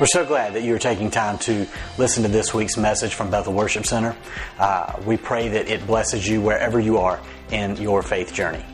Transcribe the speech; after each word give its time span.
We're 0.00 0.06
so 0.06 0.24
glad 0.24 0.54
that 0.54 0.62
you're 0.62 0.78
taking 0.78 1.10
time 1.10 1.36
to 1.40 1.66
listen 1.98 2.22
to 2.22 2.30
this 2.30 2.54
week's 2.54 2.78
message 2.78 3.12
from 3.12 3.30
Bethel 3.30 3.52
Worship 3.52 3.84
Center. 3.84 4.16
Uh, 4.58 4.98
we 5.04 5.18
pray 5.18 5.48
that 5.48 5.68
it 5.68 5.86
blesses 5.86 6.26
you 6.26 6.40
wherever 6.40 6.80
you 6.80 6.96
are 6.96 7.20
in 7.50 7.76
your 7.76 8.02
faith 8.02 8.32
journey. 8.32 8.64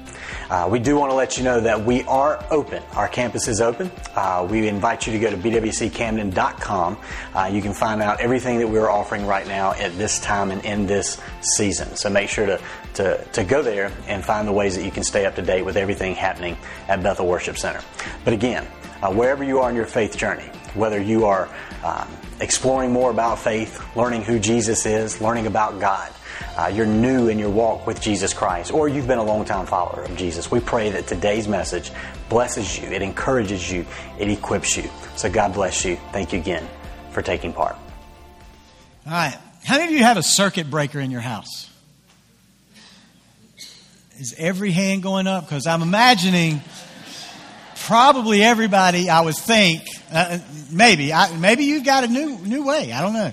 Uh, 0.49 0.69
we 0.71 0.79
do 0.79 0.95
want 0.95 1.11
to 1.11 1.17
let 1.17 1.37
you 1.37 1.43
know 1.43 1.61
that 1.61 1.85
we 1.85 2.05
are 2.05 2.47
open. 2.53 2.81
Our 2.93 3.09
campus 3.09 3.49
is 3.49 3.61
open. 3.61 3.91
Uh, 4.15 4.47
we 4.49 4.69
invite 4.69 5.09
you 5.09 5.15
to 5.15 5.19
go 5.19 5.29
to 5.29 5.37
bwccamden.com. 5.37 6.97
Uh, 7.35 7.51
you 7.53 7.61
can 7.61 7.75
find 7.75 8.01
out 8.01 8.21
everything 8.21 8.61
that 8.61 8.69
we're 8.69 8.89
offering 8.89 9.27
right 9.27 9.49
now 9.49 9.73
at 9.73 9.99
this 9.99 10.21
time 10.21 10.53
and 10.53 10.65
in 10.65 10.87
this 10.87 11.21
season. 11.57 11.97
So 11.97 12.09
make 12.09 12.29
sure 12.29 12.47
to, 12.47 12.61
to, 12.95 13.25
to 13.33 13.43
go 13.43 13.63
there 13.63 13.91
and 14.07 14.25
find 14.25 14.47
the 14.47 14.53
ways 14.53 14.77
that 14.77 14.85
you 14.85 14.93
can 14.93 15.03
stay 15.03 15.27
up 15.27 15.35
to 15.35 15.43
date 15.43 15.65
with 15.65 15.77
everything 15.77 16.15
happening 16.15 16.57
at 16.87 17.03
Bethel 17.03 17.27
Worship 17.27 17.59
Center. 17.59 17.81
But 18.25 18.33
again, 18.33 18.65
uh, 19.03 19.13
wherever 19.13 19.43
you 19.43 19.59
are 19.59 19.69
in 19.71 19.75
your 19.75 19.87
faith 19.87 20.17
journey, 20.17 20.49
whether 20.77 21.01
you 21.01 21.25
are 21.25 21.49
um, 21.85 22.09
exploring 22.41 22.93
more 22.93 23.11
about 23.11 23.39
faith, 23.39 23.83
learning 23.97 24.23
who 24.23 24.39
Jesus 24.39 24.87
is, 24.87 25.21
learning 25.21 25.47
about 25.47 25.81
God, 25.81 26.13
uh, 26.57 26.67
you're 26.67 26.87
new 26.87 27.29
in 27.29 27.39
your 27.39 27.51
walk 27.51 27.87
with 27.87 28.01
Jesus 28.01 28.33
Christ, 28.33 28.73
or 28.73 28.89
you've 28.89 29.07
been 29.07 29.19
a 29.19 29.25
long 29.25 29.45
time 29.45 29.67
follower 29.67 30.03
of 30.03 30.17
Jesus, 30.17 30.51
we 30.51 30.61
pray 30.61 30.91
that 30.91 31.07
today's 31.07 31.49
message 31.49 31.91
blesses 32.29 32.79
you, 32.79 32.89
it 32.89 33.03
encourages 33.03 33.71
you, 33.71 33.87
it 34.19 34.29
equips 34.29 34.77
you. 34.77 34.89
So 35.17 35.31
God 35.31 35.55
bless 35.55 35.85
you. 35.85 35.97
Thank 36.13 36.33
you 36.33 36.41
again 36.41 36.67
for 37.11 37.23
taking 37.23 37.53
part. 37.53 37.77
All 39.07 39.13
right. 39.13 39.37
How 39.65 39.79
many 39.79 39.93
of 39.93 39.99
you 39.99 40.05
have 40.05 40.17
a 40.17 40.23
circuit 40.23 40.71
breaker 40.71 41.01
in 41.01 41.11
your 41.11 41.21
house? 41.21 41.71
Is 44.19 44.35
every 44.39 44.71
hand 44.71 45.03
going 45.03 45.27
up? 45.27 45.45
Because 45.45 45.67
I'm 45.67 45.83
imagining 45.83 46.61
probably 47.87 48.43
everybody, 48.43 49.09
I 49.09 49.21
would 49.21 49.37
think, 49.37 49.83
uh, 50.13 50.39
maybe, 50.73 51.13
I, 51.13 51.37
maybe 51.37 51.65
you've 51.65 51.85
got 51.85 52.03
a 52.05 52.09
new, 52.09 52.37
new 52.39 52.67
way. 52.67 52.93
I 52.93 53.01
don't 53.01 53.15
know. 53.15 53.33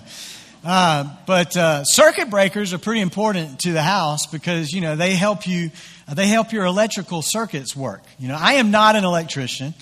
Uh, 0.64 1.10
but 1.26 1.58
uh, 1.58 1.84
circuit 1.84 2.30
breakers 2.30 2.72
are 2.72 2.78
pretty 2.78 3.02
important 3.02 3.60
to 3.60 3.74
the 3.74 3.82
house 3.82 4.28
because 4.28 4.72
you 4.72 4.80
know 4.80 4.96
they 4.96 5.14
help 5.14 5.46
you 5.46 5.72
they 6.14 6.28
help 6.28 6.54
your 6.54 6.64
electrical 6.64 7.22
circuits 7.22 7.76
work. 7.76 8.02
You 8.18 8.30
know, 8.30 8.38
I 8.40 8.54
am 8.54 8.72
not 8.72 8.96
an 8.96 9.04
electrician. 9.04 9.74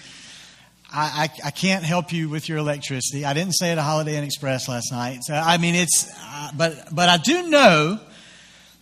I, 0.92 1.30
I, 1.44 1.48
I 1.48 1.52
can't 1.52 1.84
help 1.84 2.12
you 2.12 2.30
with 2.30 2.50
your 2.50 2.58
electricity. 2.58 3.26
I 3.26 3.34
didn't 3.34 3.54
say 3.54 3.70
it 3.70 3.78
at 3.78 3.84
Holiday 3.84 4.18
Inn 4.18 4.24
Express 4.24 4.68
last 4.68 4.92
night. 4.92 5.20
So, 5.22 5.36
I 5.36 5.58
mean, 5.58 5.76
it's 5.76 6.12
uh, 6.20 6.50
but 6.58 6.88
but 6.92 7.10
I 7.10 7.18
do 7.18 7.48
know 7.48 8.00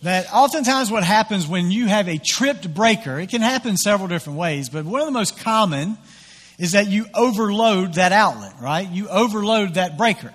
that 0.02 0.32
oftentimes 0.32 0.90
what 0.90 1.04
happens 1.04 1.46
when 1.46 1.70
you 1.70 1.86
have 1.86 2.08
a 2.08 2.18
tripped 2.18 2.72
breaker, 2.72 3.18
it 3.18 3.28
can 3.28 3.42
happen 3.42 3.76
several 3.76 4.08
different 4.08 4.38
ways, 4.38 4.68
but 4.68 4.84
one 4.84 5.00
of 5.00 5.06
the 5.06 5.12
most 5.12 5.38
common 5.38 5.98
is 6.58 6.72
that 6.72 6.88
you 6.88 7.06
overload 7.14 7.94
that 7.94 8.12
outlet, 8.12 8.54
right? 8.60 8.88
You 8.88 9.08
overload 9.08 9.74
that 9.74 9.96
breaker. 9.96 10.32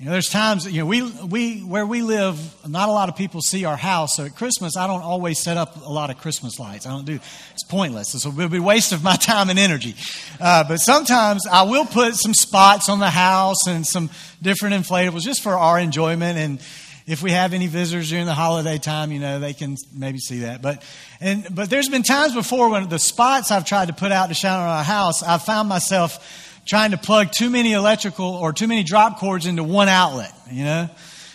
You 0.00 0.06
know, 0.06 0.12
there's 0.12 0.30
times, 0.30 0.64
you 0.66 0.80
know, 0.80 0.86
we, 0.86 1.02
we, 1.02 1.60
where 1.60 1.84
we 1.84 2.00
live, 2.00 2.38
not 2.66 2.88
a 2.88 2.92
lot 2.92 3.10
of 3.10 3.16
people 3.16 3.42
see 3.42 3.66
our 3.66 3.76
house. 3.76 4.16
So 4.16 4.24
at 4.24 4.34
Christmas, 4.34 4.74
I 4.74 4.86
don't 4.86 5.02
always 5.02 5.42
set 5.42 5.58
up 5.58 5.76
a 5.84 5.92
lot 5.92 6.08
of 6.08 6.16
Christmas 6.16 6.58
lights. 6.58 6.86
I 6.86 6.90
don't 6.90 7.04
do, 7.04 7.20
it's 7.52 7.64
pointless. 7.64 8.14
It's 8.14 8.24
a, 8.24 8.30
it'll 8.30 8.48
be 8.48 8.56
a 8.56 8.62
waste 8.62 8.92
of 8.92 9.04
my 9.04 9.16
time 9.20 9.50
and 9.50 9.58
energy. 9.58 9.94
Uh, 10.40 10.64
but 10.66 10.78
sometimes 10.78 11.46
I 11.46 11.64
will 11.64 11.84
put 11.84 12.14
some 12.14 12.32
spots 12.32 12.88
on 12.88 12.98
the 12.98 13.10
house 13.10 13.66
and 13.66 13.86
some 13.86 14.08
different 14.40 14.74
inflatables 14.74 15.20
just 15.20 15.42
for 15.42 15.52
our 15.52 15.78
enjoyment. 15.78 16.38
And 16.38 16.60
if 17.10 17.24
we 17.24 17.32
have 17.32 17.54
any 17.54 17.66
visitors 17.66 18.08
during 18.08 18.26
the 18.26 18.34
holiday 18.34 18.78
time, 18.78 19.10
you 19.10 19.18
know, 19.18 19.40
they 19.40 19.52
can 19.52 19.76
maybe 19.92 20.18
see 20.18 20.40
that. 20.40 20.62
But, 20.62 20.84
and, 21.20 21.44
but 21.52 21.68
there's 21.68 21.88
been 21.88 22.04
times 22.04 22.34
before 22.34 22.68
when 22.68 22.88
the 22.88 23.00
spots 23.00 23.50
I've 23.50 23.64
tried 23.64 23.88
to 23.88 23.92
put 23.92 24.12
out 24.12 24.28
to 24.28 24.34
shine 24.34 24.60
on 24.60 24.68
our 24.68 24.84
house, 24.84 25.20
I've 25.20 25.42
found 25.42 25.68
myself 25.68 26.62
trying 26.68 26.92
to 26.92 26.96
plug 26.96 27.32
too 27.36 27.50
many 27.50 27.72
electrical 27.72 28.26
or 28.26 28.52
too 28.52 28.68
many 28.68 28.84
drop 28.84 29.18
cords 29.18 29.46
into 29.46 29.64
one 29.64 29.88
outlet, 29.88 30.32
you 30.52 30.62
know? 30.62 30.88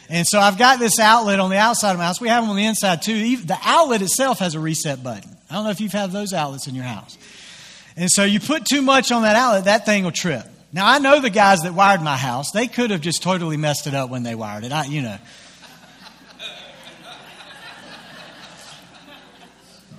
And 0.08 0.26
so 0.26 0.40
I've 0.40 0.58
got 0.58 0.80
this 0.80 0.98
outlet 0.98 1.42
on 1.42 1.50
the 1.50 1.58
outside 1.58 1.92
of 1.92 1.98
my 1.98 2.06
house. 2.06 2.22
We 2.22 2.30
have 2.30 2.44
them 2.44 2.52
on 2.52 2.56
the 2.56 2.66
inside 2.66 3.02
too. 3.02 3.36
The 3.36 3.58
outlet 3.62 4.02
itself 4.02 4.40
has 4.40 4.56
a 4.56 4.62
reset 4.62 5.04
button. 5.04 5.36
I 5.50 5.56
don't 5.56 5.66
know 5.66 5.72
if 5.72 5.82
you've 5.82 5.92
had 5.92 6.12
those 6.12 6.32
outlets 6.32 6.68
in 6.68 6.76
your 6.76 6.86
house. 6.86 7.18
And 7.98 8.10
so 8.10 8.24
you 8.24 8.40
put 8.40 8.64
too 8.66 8.82
much 8.82 9.12
on 9.12 9.24
that 9.24 9.36
outlet, 9.36 9.66
that 9.66 9.86
thing 9.86 10.06
will 10.06 10.14
trip. 10.14 10.46
Now 10.72 10.88
I 10.88 11.00
know 11.00 11.20
the 11.20 11.30
guys 11.30 11.64
that 11.64 11.74
wired 11.74 12.02
my 12.02 12.16
house. 12.16 12.52
They 12.52 12.68
could 12.68 12.92
have 12.92 13.02
just 13.02 13.24
totally 13.24 13.58
messed 13.58 13.88
it 13.88 13.94
up 13.94 14.10
when 14.10 14.24
they 14.24 14.36
wired 14.36 14.64
it. 14.64 14.72
I, 14.72 14.86
you 14.86 15.02
know. 15.02 15.18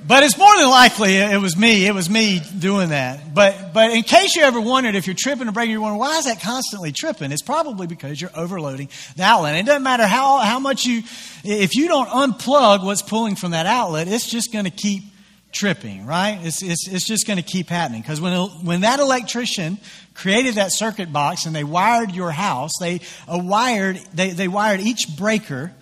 But 0.06 0.22
it's 0.22 0.38
more 0.38 0.56
than 0.56 0.68
likely 0.68 1.16
it 1.16 1.40
was 1.40 1.56
me. 1.56 1.86
It 1.86 1.94
was 1.94 2.08
me 2.08 2.40
doing 2.58 2.90
that. 2.90 3.34
But, 3.34 3.72
but 3.74 3.90
in 3.90 4.04
case 4.04 4.36
you 4.36 4.42
ever 4.42 4.60
wondered 4.60 4.94
if 4.94 5.06
you're 5.08 5.16
tripping 5.18 5.48
or 5.48 5.52
breaking, 5.52 5.72
you're 5.72 5.80
wondering, 5.80 5.98
why 5.98 6.18
is 6.18 6.26
that 6.26 6.40
constantly 6.40 6.92
tripping? 6.92 7.32
It's 7.32 7.42
probably 7.42 7.88
because 7.88 8.20
you're 8.20 8.30
overloading 8.36 8.88
the 9.16 9.24
outlet. 9.24 9.56
It 9.56 9.66
doesn't 9.66 9.82
matter 9.82 10.06
how, 10.06 10.38
how 10.38 10.60
much 10.60 10.86
you, 10.86 11.02
if 11.42 11.74
you 11.74 11.88
don't 11.88 12.08
unplug 12.08 12.84
what's 12.84 13.02
pulling 13.02 13.34
from 13.34 13.50
that 13.50 13.66
outlet, 13.66 14.06
it's 14.06 14.30
just 14.30 14.52
going 14.52 14.64
to 14.66 14.70
keep 14.70 15.02
tripping, 15.50 16.06
right? 16.06 16.38
It's, 16.42 16.62
it's, 16.62 16.86
it's 16.86 17.06
just 17.06 17.26
going 17.26 17.38
to 17.38 17.42
keep 17.42 17.68
happening. 17.68 18.02
Because 18.02 18.20
when, 18.20 18.32
when 18.64 18.82
that 18.82 19.00
electrician 19.00 19.78
created 20.14 20.54
that 20.54 20.72
circuit 20.72 21.12
box 21.12 21.46
and 21.46 21.56
they 21.56 21.64
wired 21.64 22.12
your 22.12 22.30
house, 22.30 22.72
they, 22.78 23.00
uh, 23.26 23.38
wired, 23.38 23.96
they, 24.14 24.30
they 24.30 24.46
wired 24.46 24.80
each 24.80 25.16
breaker 25.16 25.72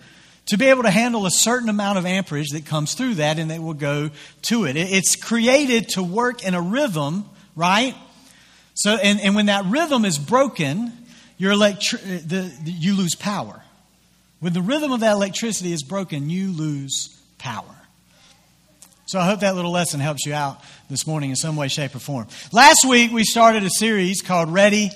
to 0.47 0.57
be 0.57 0.65
able 0.65 0.83
to 0.83 0.91
handle 0.91 1.25
a 1.25 1.31
certain 1.31 1.69
amount 1.69 1.97
of 1.97 2.05
amperage 2.05 2.49
that 2.49 2.65
comes 2.65 2.93
through 2.93 3.15
that 3.15 3.39
and 3.39 3.51
it 3.51 3.61
will 3.61 3.73
go 3.73 4.11
to 4.43 4.65
it. 4.65 4.75
It's 4.77 5.15
created 5.15 5.89
to 5.89 6.03
work 6.03 6.43
in 6.43 6.53
a 6.53 6.61
rhythm, 6.61 7.25
right? 7.55 7.95
So, 8.75 8.95
and, 8.95 9.19
and 9.21 9.35
when 9.35 9.47
that 9.47 9.65
rhythm 9.65 10.05
is 10.05 10.17
broken, 10.17 10.91
your 11.37 11.53
electri- 11.53 12.01
the, 12.27 12.51
the, 12.63 12.71
you 12.71 12.95
lose 12.95 13.15
power. 13.15 13.61
When 14.39 14.53
the 14.53 14.61
rhythm 14.61 14.91
of 14.91 14.99
that 14.99 15.13
electricity 15.13 15.71
is 15.71 15.81
broken, 15.81 16.29
you 16.29 16.51
lose 16.51 17.17
power. 17.37 17.63
So 19.07 19.19
I 19.19 19.25
hope 19.25 19.41
that 19.41 19.55
little 19.55 19.71
lesson 19.71 19.99
helps 19.99 20.25
you 20.25 20.33
out 20.33 20.61
this 20.89 21.07
morning 21.07 21.29
in 21.29 21.35
some 21.35 21.55
way, 21.55 21.67
shape, 21.67 21.95
or 21.95 21.99
form. 21.99 22.27
Last 22.51 22.85
week 22.87 23.11
we 23.11 23.23
started 23.23 23.63
a 23.63 23.69
series 23.69 24.21
called 24.21 24.51
Ready, 24.51 24.89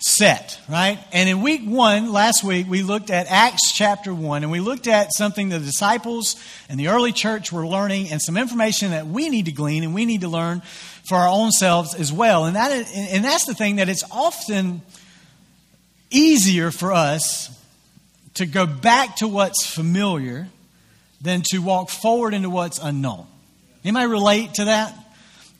set, 0.00 0.58
right? 0.68 0.98
And 1.12 1.28
in 1.28 1.42
week 1.42 1.62
one, 1.64 2.10
last 2.12 2.42
week, 2.42 2.66
we 2.68 2.82
looked 2.82 3.10
at 3.10 3.26
Acts 3.28 3.72
chapter 3.72 4.14
one, 4.14 4.42
and 4.42 4.50
we 4.50 4.60
looked 4.60 4.86
at 4.86 5.10
something 5.14 5.50
the 5.50 5.58
disciples 5.58 6.36
and 6.68 6.80
the 6.80 6.88
early 6.88 7.12
church 7.12 7.52
were 7.52 7.66
learning, 7.66 8.08
and 8.10 8.20
some 8.20 8.36
information 8.36 8.90
that 8.92 9.06
we 9.06 9.28
need 9.28 9.46
to 9.46 9.52
glean 9.52 9.84
and 9.84 9.94
we 9.94 10.06
need 10.06 10.22
to 10.22 10.28
learn 10.28 10.62
for 11.08 11.16
our 11.16 11.28
own 11.28 11.50
selves 11.50 11.94
as 11.94 12.12
well. 12.12 12.46
And 12.46 12.56
that, 12.56 12.70
and 12.94 13.24
that's 13.24 13.44
the 13.44 13.54
thing 13.54 13.76
that 13.76 13.88
it's 13.88 14.04
often 14.10 14.80
easier 16.10 16.70
for 16.70 16.92
us 16.92 17.56
to 18.34 18.46
go 18.46 18.66
back 18.66 19.16
to 19.16 19.28
what's 19.28 19.66
familiar 19.66 20.48
than 21.20 21.42
to 21.50 21.58
walk 21.58 21.90
forward 21.90 22.32
into 22.32 22.48
what's 22.48 22.78
unknown. 22.78 23.26
Anybody 23.84 24.06
relate 24.06 24.54
to 24.54 24.64
that? 24.66 24.94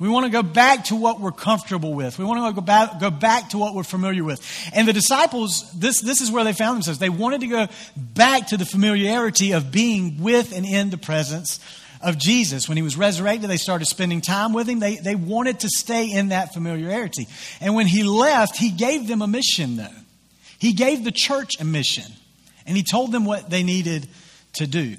We 0.01 0.09
want 0.09 0.25
to 0.25 0.33
go 0.33 0.43
back 0.43 0.87
to 0.87 0.97
what 0.97 1.21
we're 1.21 1.31
comfortable 1.31 1.93
with. 1.93 2.19
We 2.19 2.25
want 2.25 2.43
to 2.43 2.59
go 2.59 2.65
back, 2.65 2.99
go 2.99 3.11
back 3.11 3.51
to 3.51 3.59
what 3.59 3.75
we're 3.75 3.83
familiar 3.83 4.25
with. 4.25 4.41
And 4.75 4.89
the 4.89 4.95
disciples, 4.95 5.71
this, 5.73 6.01
this 6.01 6.23
is 6.23 6.31
where 6.31 6.43
they 6.43 6.55
found 6.55 6.77
themselves. 6.77 6.99
They 6.99 7.11
wanted 7.11 7.43
to 7.43 7.47
go 7.47 7.69
back 7.97 8.47
to 8.49 8.57
the 8.57 8.65
familiarity 8.65 9.53
of 9.53 9.71
being 9.71 10.23
with 10.23 10.57
and 10.57 10.65
in 10.65 10.89
the 10.89 10.97
presence 10.97 11.61
of 12.01 12.17
Jesus. 12.17 12.67
When 12.67 12.79
he 12.79 12.83
was 12.83 12.97
resurrected, 12.97 13.51
they 13.51 13.59
started 13.59 13.85
spending 13.85 14.23
time 14.23 14.55
with 14.55 14.71
him. 14.71 14.81
They, 14.81 14.97
they 14.97 15.17
wanted 15.17 15.61
to 15.61 15.69
stay 15.69 16.11
in 16.11 16.31
that 16.31 16.55
familiarity. 16.55 17.29
And 17.61 17.75
when 17.75 17.87
he 17.87 18.03
left, 18.03 18.57
he 18.57 18.71
gave 18.71 19.07
them 19.07 19.21
a 19.21 19.27
mission, 19.27 19.77
though. 19.77 19.89
He 20.59 20.73
gave 20.73 21.05
the 21.05 21.13
church 21.13 21.61
a 21.61 21.65
mission. 21.65 22.11
And 22.65 22.75
he 22.75 22.83
told 22.83 23.13
them 23.13 23.27
what 23.27 23.51
they 23.51 23.63
needed 23.63 24.09
to 24.55 24.67
do. 24.67 24.97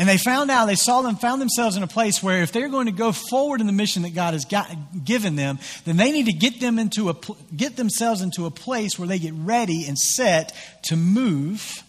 And 0.00 0.08
they 0.08 0.16
found 0.16 0.50
out, 0.50 0.64
they 0.64 0.76
saw 0.76 1.02
them, 1.02 1.16
found 1.16 1.42
themselves 1.42 1.76
in 1.76 1.82
a 1.82 1.86
place 1.86 2.22
where 2.22 2.42
if 2.42 2.52
they're 2.52 2.70
going 2.70 2.86
to 2.86 2.92
go 2.92 3.12
forward 3.12 3.60
in 3.60 3.66
the 3.66 3.72
mission 3.74 4.00
that 4.04 4.14
God 4.14 4.32
has 4.32 4.46
got, 4.46 4.74
given 5.04 5.36
them, 5.36 5.58
then 5.84 5.98
they 5.98 6.10
need 6.10 6.24
to 6.24 6.32
get 6.32 6.58
them 6.58 6.78
into 6.78 7.10
a, 7.10 7.16
get 7.54 7.76
themselves 7.76 8.22
into 8.22 8.46
a 8.46 8.50
place 8.50 8.98
where 8.98 9.06
they 9.06 9.18
get 9.18 9.34
ready 9.34 9.84
and 9.86 9.98
set 9.98 10.56
to 10.84 10.96
move 10.96 11.82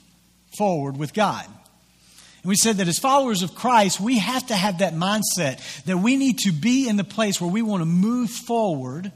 forward 0.57 0.97
with 0.97 1.13
God. 1.13 1.45
And 1.45 2.49
we 2.49 2.57
said 2.57 2.79
that 2.79 2.89
as 2.89 2.99
followers 2.99 3.43
of 3.43 3.55
Christ, 3.55 4.01
we 4.01 4.17
have 4.17 4.45
to 4.47 4.55
have 4.55 4.79
that 4.79 4.93
mindset 4.93 5.85
that 5.85 5.99
we 5.99 6.17
need 6.17 6.39
to 6.39 6.51
be 6.51 6.89
in 6.89 6.97
the 6.97 7.05
place 7.05 7.39
where 7.39 7.49
we 7.49 7.61
want 7.61 7.79
to 7.79 7.85
move 7.85 8.29
forward 8.29 9.13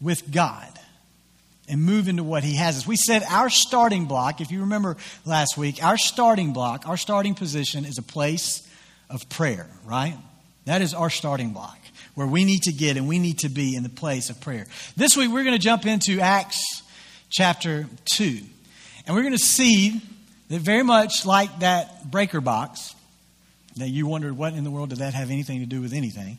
with 0.00 0.32
God 0.32 0.70
and 1.68 1.82
move 1.82 2.08
into 2.08 2.24
what 2.24 2.44
He 2.44 2.56
has 2.56 2.78
us. 2.78 2.86
We 2.86 2.96
said 2.96 3.22
our 3.28 3.50
starting 3.50 4.06
block, 4.06 4.40
if 4.40 4.50
you 4.50 4.60
remember 4.60 4.96
last 5.24 5.56
week, 5.56 5.82
our 5.82 5.96
starting 5.96 6.52
block, 6.52 6.88
our 6.88 6.96
starting 6.96 7.34
position 7.34 7.84
is 7.84 7.98
a 7.98 8.02
place 8.02 8.68
of 9.08 9.28
prayer, 9.28 9.68
right? 9.84 10.16
That 10.64 10.82
is 10.82 10.94
our 10.94 11.10
starting 11.10 11.50
block 11.50 11.78
where 12.14 12.26
we 12.26 12.44
need 12.44 12.62
to 12.62 12.72
get 12.72 12.96
and 12.96 13.08
we 13.08 13.18
need 13.18 13.38
to 13.38 13.48
be 13.48 13.74
in 13.74 13.82
the 13.82 13.88
place 13.88 14.30
of 14.30 14.40
prayer. 14.40 14.66
This 14.96 15.16
week 15.16 15.30
we're 15.30 15.44
going 15.44 15.56
to 15.56 15.62
jump 15.62 15.86
into 15.86 16.20
Acts 16.20 16.82
chapter 17.30 17.86
2. 18.16 18.40
And 19.06 19.16
we're 19.16 19.22
going 19.22 19.32
to 19.32 19.38
see 19.38 20.00
that 20.48 20.60
very 20.60 20.82
much 20.82 21.24
like 21.24 21.60
that 21.60 22.10
breaker 22.10 22.40
box, 22.40 22.94
that 23.76 23.88
you 23.88 24.06
wondered 24.06 24.36
what 24.36 24.52
in 24.52 24.64
the 24.64 24.70
world 24.70 24.90
did 24.90 24.98
that 24.98 25.14
have 25.14 25.30
anything 25.30 25.60
to 25.60 25.66
do 25.66 25.80
with 25.80 25.94
anything. 25.94 26.38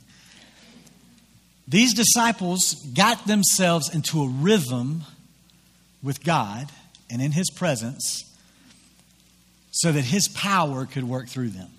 These 1.68 1.94
disciples 1.94 2.76
got 2.94 3.26
themselves 3.26 3.94
into 3.94 4.22
a 4.22 4.28
rhythm 4.28 5.04
with 6.04 6.24
God 6.24 6.70
and 7.10 7.22
in 7.22 7.32
His 7.32 7.50
presence 7.50 8.30
so 9.72 9.92
that 9.92 10.04
His 10.04 10.28
power 10.28 10.86
could 10.86 11.04
work 11.04 11.28
through 11.28 11.50
them. 11.50 11.70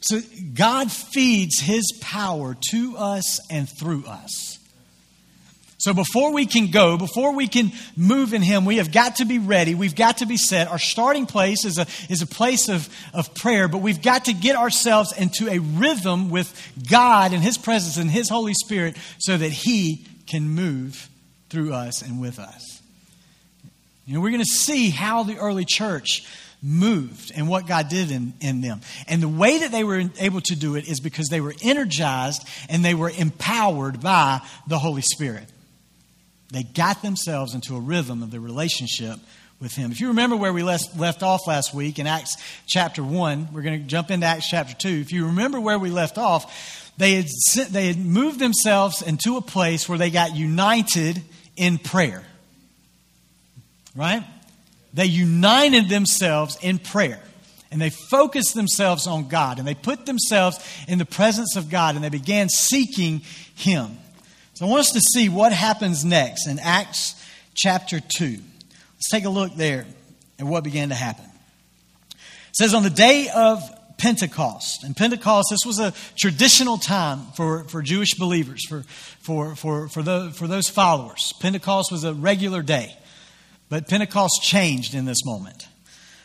So 0.00 0.20
God 0.54 0.90
feeds 0.90 1.60
His 1.60 1.92
power 2.00 2.56
to 2.70 2.96
us 2.96 3.40
and 3.50 3.68
through 3.68 4.04
us. 4.06 4.58
So 5.80 5.94
before 5.94 6.32
we 6.32 6.46
can 6.46 6.72
go, 6.72 6.96
before 6.96 7.34
we 7.36 7.46
can 7.46 7.70
move 7.96 8.34
in 8.34 8.42
Him, 8.42 8.64
we 8.64 8.78
have 8.78 8.90
got 8.90 9.16
to 9.16 9.24
be 9.24 9.38
ready. 9.38 9.76
We've 9.76 9.94
got 9.94 10.18
to 10.18 10.26
be 10.26 10.36
set. 10.36 10.66
Our 10.66 10.78
starting 10.78 11.26
place 11.26 11.64
is 11.64 11.78
a, 11.78 11.86
is 12.10 12.20
a 12.20 12.26
place 12.26 12.68
of, 12.68 12.88
of 13.14 13.32
prayer, 13.36 13.68
but 13.68 13.78
we've 13.78 14.02
got 14.02 14.24
to 14.24 14.32
get 14.32 14.56
ourselves 14.56 15.16
into 15.16 15.48
a 15.48 15.60
rhythm 15.60 16.30
with 16.30 16.52
God 16.90 17.32
and 17.32 17.42
His 17.42 17.56
presence 17.56 17.96
and 17.96 18.10
His 18.10 18.28
Holy 18.28 18.54
Spirit 18.54 18.96
so 19.20 19.36
that 19.36 19.52
He 19.52 20.04
can 20.26 20.48
move 20.48 21.08
through 21.48 21.72
us 21.72 22.02
and 22.02 22.20
with 22.20 22.40
us. 22.40 22.77
You 24.08 24.14
know, 24.14 24.20
we're 24.20 24.30
going 24.30 24.40
to 24.40 24.46
see 24.46 24.88
how 24.88 25.22
the 25.22 25.36
early 25.36 25.66
church 25.66 26.26
moved 26.62 27.30
and 27.36 27.46
what 27.46 27.66
God 27.66 27.90
did 27.90 28.10
in, 28.10 28.32
in 28.40 28.62
them. 28.62 28.80
And 29.06 29.22
the 29.22 29.28
way 29.28 29.58
that 29.58 29.70
they 29.70 29.84
were 29.84 30.02
able 30.18 30.40
to 30.40 30.56
do 30.56 30.76
it 30.76 30.88
is 30.88 30.98
because 30.98 31.28
they 31.28 31.42
were 31.42 31.54
energized 31.62 32.48
and 32.70 32.82
they 32.82 32.94
were 32.94 33.10
empowered 33.10 34.00
by 34.00 34.40
the 34.66 34.78
Holy 34.78 35.02
Spirit. 35.02 35.44
They 36.50 36.62
got 36.62 37.02
themselves 37.02 37.54
into 37.54 37.76
a 37.76 37.80
rhythm 37.80 38.22
of 38.22 38.30
their 38.30 38.40
relationship 38.40 39.18
with 39.60 39.74
Him. 39.74 39.92
If 39.92 40.00
you 40.00 40.08
remember 40.08 40.36
where 40.36 40.54
we 40.54 40.62
left 40.62 41.22
off 41.22 41.46
last 41.46 41.74
week 41.74 41.98
in 41.98 42.06
Acts 42.06 42.38
chapter 42.66 43.04
1, 43.04 43.48
we're 43.52 43.60
going 43.60 43.82
to 43.82 43.86
jump 43.86 44.10
into 44.10 44.24
Acts 44.24 44.48
chapter 44.48 44.74
2. 44.74 44.88
If 44.88 45.12
you 45.12 45.26
remember 45.26 45.60
where 45.60 45.78
we 45.78 45.90
left 45.90 46.16
off, 46.16 46.90
they 46.96 47.16
had, 47.16 47.26
they 47.68 47.88
had 47.88 47.98
moved 47.98 48.38
themselves 48.38 49.02
into 49.02 49.36
a 49.36 49.42
place 49.42 49.86
where 49.86 49.98
they 49.98 50.10
got 50.10 50.34
united 50.34 51.20
in 51.56 51.76
prayer. 51.76 52.24
Right? 53.98 54.22
They 54.94 55.06
united 55.06 55.88
themselves 55.88 56.56
in 56.62 56.78
prayer. 56.78 57.20
And 57.70 57.80
they 57.80 57.90
focused 57.90 58.54
themselves 58.54 59.06
on 59.08 59.28
God. 59.28 59.58
And 59.58 59.66
they 59.66 59.74
put 59.74 60.06
themselves 60.06 60.58
in 60.86 60.98
the 60.98 61.04
presence 61.04 61.56
of 61.56 61.68
God. 61.68 61.96
And 61.96 62.04
they 62.04 62.08
began 62.08 62.48
seeking 62.48 63.22
Him. 63.56 63.98
So 64.54 64.66
I 64.66 64.68
want 64.68 64.80
us 64.80 64.92
to 64.92 65.00
see 65.00 65.28
what 65.28 65.52
happens 65.52 66.04
next 66.04 66.46
in 66.46 66.60
Acts 66.60 67.20
chapter 67.54 68.00
2. 68.00 68.26
Let's 68.26 69.10
take 69.10 69.24
a 69.24 69.30
look 69.30 69.56
there 69.56 69.84
at 70.38 70.46
what 70.46 70.62
began 70.62 70.90
to 70.90 70.94
happen. 70.94 71.24
It 72.12 72.56
says, 72.56 72.74
On 72.74 72.84
the 72.84 72.90
day 72.90 73.28
of 73.34 73.62
Pentecost, 73.98 74.84
and 74.84 74.96
Pentecost, 74.96 75.48
this 75.50 75.66
was 75.66 75.80
a 75.80 75.92
traditional 76.16 76.78
time 76.78 77.26
for, 77.36 77.64
for 77.64 77.82
Jewish 77.82 78.14
believers, 78.14 78.64
for, 78.66 78.84
for, 79.20 79.56
for, 79.56 79.88
for, 79.88 80.02
the, 80.02 80.30
for 80.34 80.46
those 80.46 80.68
followers. 80.68 81.32
Pentecost 81.40 81.90
was 81.90 82.04
a 82.04 82.14
regular 82.14 82.62
day, 82.62 82.96
but 83.68 83.88
Pentecost 83.88 84.42
changed 84.42 84.94
in 84.94 85.04
this 85.04 85.24
moment. 85.24 85.68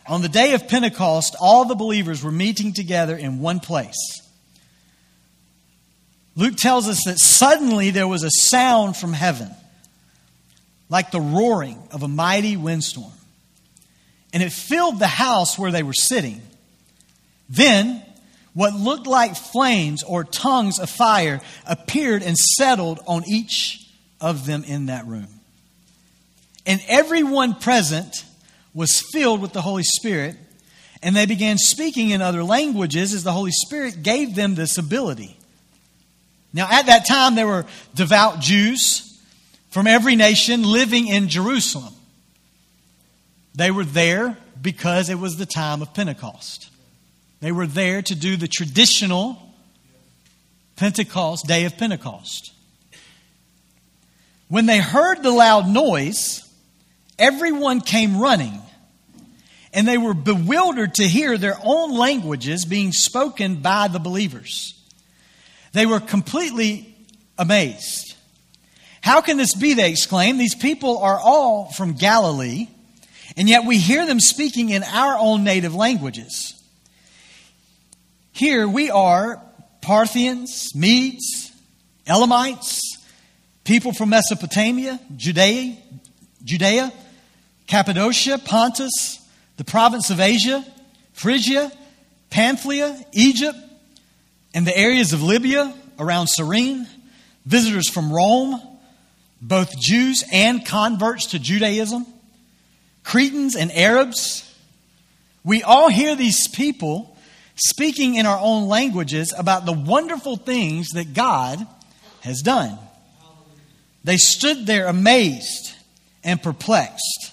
On 0.08 0.22
the 0.22 0.30
day 0.30 0.54
of 0.54 0.68
Pentecost, 0.68 1.36
all 1.40 1.66
the 1.66 1.76
believers 1.76 2.24
were 2.24 2.32
meeting 2.32 2.74
together 2.74 3.16
in 3.16 3.40
one 3.40 3.60
place. 3.60 4.22
Luke 6.36 6.56
tells 6.58 6.88
us 6.88 7.04
that 7.06 7.20
suddenly 7.20 7.92
there 7.92 8.08
was 8.08 8.24
a 8.24 8.32
sound 8.32 8.98
from 8.98 9.14
heaven, 9.14 9.52
like 10.90 11.12
the 11.12 11.22
roaring 11.22 11.82
of 11.92 12.04
a 12.04 12.08
mighty 12.08 12.58
windstorm, 12.58 13.12
and 14.34 14.42
it 14.42 14.52
filled 14.52 15.00
the 15.00 15.08
house 15.08 15.60
where 15.60 15.72
they 15.72 15.84
were 15.84 15.94
sitting. 15.94 16.42
Then, 17.50 18.04
what 18.54 18.74
looked 18.74 19.08
like 19.08 19.36
flames 19.36 20.04
or 20.04 20.24
tongues 20.24 20.80
of 20.80 20.90
fire 20.90 21.40
appeared 21.68 22.24
and 22.24 22.36
settled 22.36 23.00
on 23.08 23.24
each 23.28 23.88
of 24.20 24.46
them 24.46 24.64
in 24.64 24.88
that 24.88 25.06
room. 25.06 25.33
And 26.66 26.82
everyone 26.88 27.56
present 27.56 28.24
was 28.74 29.02
filled 29.12 29.42
with 29.42 29.54
the 29.54 29.62
Holy 29.62 29.84
Spirit, 29.84 30.36
and 31.02 31.16
they 31.16 31.26
began 31.26 31.58
speaking 31.58 32.12
in 32.12 32.22
other 32.22 32.44
languages 32.44 33.14
as 33.14 33.24
the 33.24 33.34
Holy 33.34 33.52
Spirit 33.52 34.04
gave 34.04 34.36
them 34.36 34.56
this 34.56 34.78
ability. 34.78 35.38
Now, 36.54 36.68
at 36.72 36.86
that 36.86 37.08
time, 37.08 37.36
there 37.36 37.48
were 37.48 37.66
devout 37.96 38.40
Jews 38.40 39.20
from 39.72 39.88
every 39.88 40.16
nation 40.16 40.64
living 40.64 41.08
in 41.08 41.28
Jerusalem. 41.28 41.94
They 43.56 43.72
were 43.72 43.86
there 43.86 44.38
because 44.62 45.10
it 45.10 45.20
was 45.20 45.36
the 45.36 45.46
time 45.46 45.82
of 45.82 45.94
Pentecost. 45.94 46.70
They 47.42 47.52
were 47.52 47.68
there 47.68 48.02
to 48.04 48.16
do 48.16 48.38
the 48.38 48.48
traditional 48.48 49.38
Pentecost, 50.76 51.46
day 51.46 51.66
of 51.66 51.78
Pentecost. 51.78 52.54
When 54.48 54.66
they 54.66 54.80
heard 54.80 55.24
the 55.24 55.32
loud 55.32 55.68
noise, 55.68 56.48
everyone 57.18 57.82
came 57.82 58.20
running, 58.20 58.62
and 59.74 59.88
they 59.88 59.98
were 59.98 60.14
bewildered 60.14 60.96
to 60.96 61.04
hear 61.08 61.38
their 61.38 61.58
own 61.64 61.96
languages 61.96 62.66
being 62.66 62.92
spoken 62.92 63.62
by 63.62 63.88
the 63.88 64.00
believers. 64.00 64.74
They 65.74 65.86
were 65.86 66.00
completely 66.00 66.96
amazed. 67.38 68.16
How 69.02 69.22
can 69.22 69.38
this 69.38 69.56
be? 69.56 69.74
They 69.74 69.92
exclaimed. 69.92 70.40
These 70.40 70.56
people 70.56 71.00
are 71.00 71.20
all 71.20 71.72
from 71.72 71.94
Galilee, 71.94 72.68
and 73.36 73.50
yet 73.50 73.66
we 73.66 73.78
hear 73.78 74.06
them 74.06 74.20
speaking 74.20 74.70
in 74.70 74.84
our 74.84 75.18
own 75.18 75.44
native 75.44 75.76
languages. 75.76 76.54
Here 78.32 78.68
we 78.68 78.90
are 78.90 79.42
Parthians, 79.82 80.74
Medes, 80.74 81.52
Elamites, 82.08 82.80
people 83.64 83.92
from 83.92 84.10
Mesopotamia, 84.10 85.00
Judea, 85.16 85.76
Judea, 86.44 86.92
Cappadocia, 87.74 88.38
Pontus, 88.38 89.20
the 89.58 89.64
province 89.64 90.12
of 90.12 90.20
Asia, 90.20 90.64
Phrygia, 91.14 91.72
Pamphylia, 92.30 93.04
Egypt, 93.14 93.58
and 94.54 94.68
the 94.68 94.78
areas 94.78 95.12
of 95.12 95.24
Libya 95.24 95.74
around 95.98 96.28
Cyrene, 96.28 96.88
visitors 97.48 97.90
from 97.90 98.14
Rome, 98.14 98.62
both 99.42 99.76
Jews 99.80 100.24
and 100.32 100.64
converts 100.64 101.32
to 101.32 101.40
Judaism, 101.40 102.06
Cretans 103.04 103.56
and 103.56 103.72
Arabs. 103.72 104.48
We 105.44 105.64
all 105.64 105.90
hear 105.90 106.16
these 106.16 106.48
people 106.48 107.18
speaking 107.56 108.14
in 108.14 108.28
our 108.28 108.38
own 108.40 108.68
languages 108.68 109.34
about 109.36 109.66
the 109.66 109.74
wonderful 109.74 110.38
things 110.38 110.90
that 110.90 111.16
God 111.16 111.66
has 112.22 112.44
done. 112.44 112.78
They 114.04 114.18
stood 114.18 114.68
there 114.68 114.86
amazed 114.86 115.74
and 116.24 116.40
perplexed. 116.40 117.33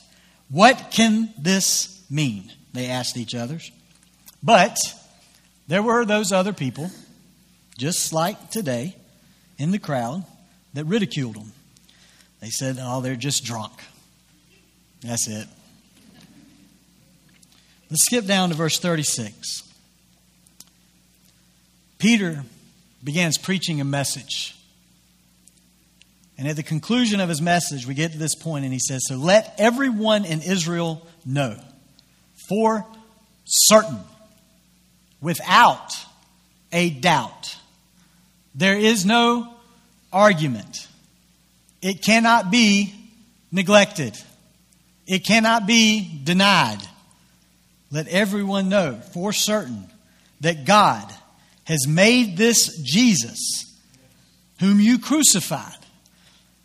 What 0.50 0.90
can 0.90 1.32
this 1.38 2.04
mean? 2.10 2.52
They 2.72 2.86
asked 2.86 3.16
each 3.16 3.34
other. 3.34 3.60
But 4.42 4.78
there 5.68 5.82
were 5.82 6.04
those 6.04 6.32
other 6.32 6.52
people 6.52 6.90
just 7.80 8.12
like 8.12 8.50
today, 8.50 8.94
in 9.58 9.70
the 9.70 9.78
crowd 9.78 10.24
that 10.74 10.84
ridiculed 10.84 11.34
them. 11.34 11.52
They 12.40 12.50
said, 12.50 12.76
Oh, 12.78 13.00
they're 13.00 13.16
just 13.16 13.42
drunk. 13.42 13.72
That's 15.00 15.26
it. 15.28 15.46
Let's 17.88 18.04
skip 18.04 18.26
down 18.26 18.50
to 18.50 18.54
verse 18.54 18.78
36. 18.78 19.62
Peter 21.98 22.44
begins 23.02 23.38
preaching 23.38 23.80
a 23.80 23.84
message. 23.84 24.54
And 26.40 26.48
at 26.48 26.56
the 26.56 26.62
conclusion 26.62 27.20
of 27.20 27.28
his 27.28 27.42
message, 27.42 27.86
we 27.86 27.92
get 27.92 28.12
to 28.12 28.18
this 28.18 28.34
point, 28.34 28.64
and 28.64 28.72
he 28.72 28.78
says, 28.78 29.02
So 29.06 29.16
let 29.16 29.54
everyone 29.58 30.24
in 30.24 30.40
Israel 30.40 31.06
know 31.26 31.54
for 32.48 32.86
certain, 33.44 33.98
without 35.20 35.92
a 36.72 36.88
doubt, 36.88 37.58
there 38.54 38.74
is 38.74 39.04
no 39.04 39.52
argument. 40.14 40.88
It 41.82 42.02
cannot 42.02 42.50
be 42.50 42.94
neglected. 43.52 44.16
It 45.06 45.26
cannot 45.26 45.66
be 45.66 46.22
denied. 46.24 46.80
Let 47.90 48.08
everyone 48.08 48.70
know 48.70 48.94
for 49.12 49.34
certain 49.34 49.90
that 50.40 50.64
God 50.64 51.04
has 51.64 51.86
made 51.86 52.38
this 52.38 52.78
Jesus, 52.78 53.78
whom 54.58 54.80
you 54.80 54.98
crucified, 54.98 55.79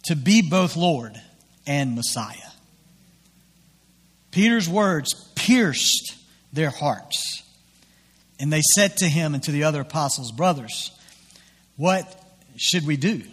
to 0.05 0.15
be 0.15 0.41
both 0.41 0.75
Lord 0.75 1.19
and 1.65 1.95
Messiah. 1.95 2.35
Peter's 4.31 4.67
words 4.67 5.13
pierced 5.35 6.15
their 6.51 6.69
hearts. 6.69 7.43
And 8.39 8.51
they 8.51 8.61
said 8.73 8.97
to 8.97 9.05
him 9.05 9.33
and 9.33 9.41
to 9.43 9.51
the 9.51 9.63
other 9.63 9.81
apostles, 9.81 10.31
Brothers, 10.31 10.91
what 11.77 12.21
should 12.57 12.85
we 12.85 12.97
do? 12.97 13.23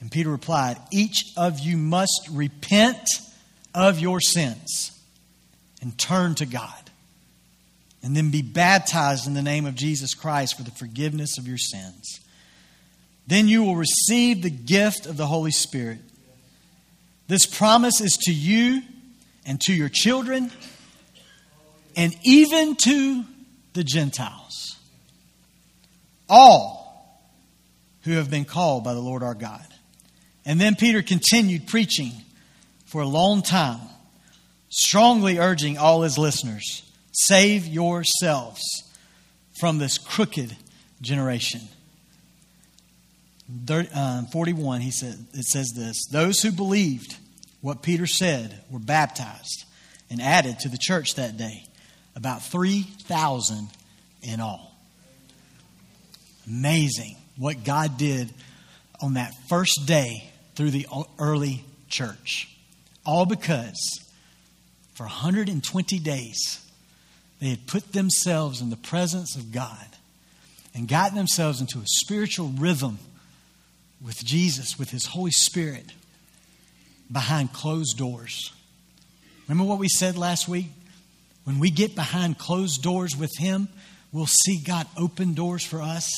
And 0.00 0.10
Peter 0.10 0.30
replied, 0.30 0.78
Each 0.90 1.32
of 1.36 1.60
you 1.60 1.76
must 1.76 2.28
repent 2.30 3.06
of 3.74 3.98
your 3.98 4.20
sins 4.20 4.98
and 5.82 5.98
turn 5.98 6.34
to 6.36 6.46
God, 6.46 6.90
and 8.02 8.16
then 8.16 8.30
be 8.30 8.42
baptized 8.42 9.26
in 9.26 9.34
the 9.34 9.42
name 9.42 9.66
of 9.66 9.74
Jesus 9.74 10.14
Christ 10.14 10.56
for 10.56 10.62
the 10.62 10.70
forgiveness 10.70 11.36
of 11.38 11.46
your 11.46 11.58
sins. 11.58 12.20
Then 13.26 13.48
you 13.48 13.64
will 13.64 13.76
receive 13.76 14.42
the 14.42 14.50
gift 14.50 15.06
of 15.06 15.16
the 15.16 15.26
Holy 15.26 15.50
Spirit. 15.50 15.98
This 17.26 17.46
promise 17.46 18.00
is 18.00 18.18
to 18.24 18.32
you 18.32 18.82
and 19.46 19.60
to 19.62 19.72
your 19.72 19.88
children 19.88 20.50
and 21.96 22.14
even 22.22 22.76
to 22.76 23.24
the 23.72 23.84
Gentiles. 23.84 24.76
All 26.28 26.84
who 28.02 28.12
have 28.12 28.30
been 28.30 28.44
called 28.44 28.84
by 28.84 28.92
the 28.92 29.00
Lord 29.00 29.22
our 29.22 29.34
God. 29.34 29.66
And 30.44 30.60
then 30.60 30.76
Peter 30.76 31.02
continued 31.02 31.66
preaching 31.66 32.12
for 32.84 33.00
a 33.00 33.06
long 33.06 33.42
time, 33.42 33.80
strongly 34.68 35.38
urging 35.38 35.78
all 35.78 36.02
his 36.02 36.18
listeners 36.18 36.82
save 37.14 37.66
yourselves 37.66 38.62
from 39.58 39.78
this 39.78 39.98
crooked 39.98 40.56
generation. 41.00 41.60
Uh, 43.68 44.22
41, 44.24 44.80
he 44.80 44.90
said, 44.90 45.18
it 45.34 45.44
says 45.44 45.72
this 45.74 46.06
Those 46.06 46.40
who 46.40 46.50
believed 46.50 47.16
what 47.60 47.82
Peter 47.82 48.06
said 48.06 48.60
were 48.70 48.78
baptized 48.78 49.64
and 50.10 50.20
added 50.20 50.58
to 50.60 50.68
the 50.68 50.78
church 50.78 51.14
that 51.16 51.36
day, 51.36 51.66
about 52.14 52.42
3,000 52.42 53.68
in 54.22 54.40
all. 54.40 54.74
Amazing 56.46 57.16
what 57.36 57.64
God 57.64 57.96
did 57.96 58.32
on 59.00 59.14
that 59.14 59.32
first 59.48 59.86
day 59.86 60.30
through 60.54 60.70
the 60.70 60.86
early 61.18 61.64
church. 61.88 62.48
All 63.04 63.26
because 63.26 64.00
for 64.94 65.04
120 65.04 65.98
days 65.98 66.60
they 67.40 67.48
had 67.48 67.66
put 67.66 67.92
themselves 67.92 68.60
in 68.60 68.70
the 68.70 68.76
presence 68.76 69.36
of 69.36 69.52
God 69.52 69.86
and 70.74 70.88
gotten 70.88 71.16
themselves 71.16 71.60
into 71.60 71.78
a 71.78 71.86
spiritual 71.86 72.48
rhythm 72.48 72.98
with 74.04 74.24
Jesus, 74.24 74.78
with 74.78 74.90
His 74.90 75.06
Holy 75.06 75.30
Spirit, 75.30 75.92
behind 77.10 77.52
closed 77.52 77.96
doors. 77.96 78.52
Remember 79.48 79.68
what 79.68 79.78
we 79.78 79.88
said 79.88 80.16
last 80.16 80.46
week? 80.46 80.66
When 81.44 81.58
we 81.58 81.70
get 81.70 81.94
behind 81.94 82.38
closed 82.38 82.82
doors 82.82 83.16
with 83.16 83.32
Him, 83.38 83.68
we'll 84.12 84.26
see 84.26 84.58
God 84.58 84.86
open 84.96 85.34
doors 85.34 85.64
for 85.64 85.80
us. 85.82 86.08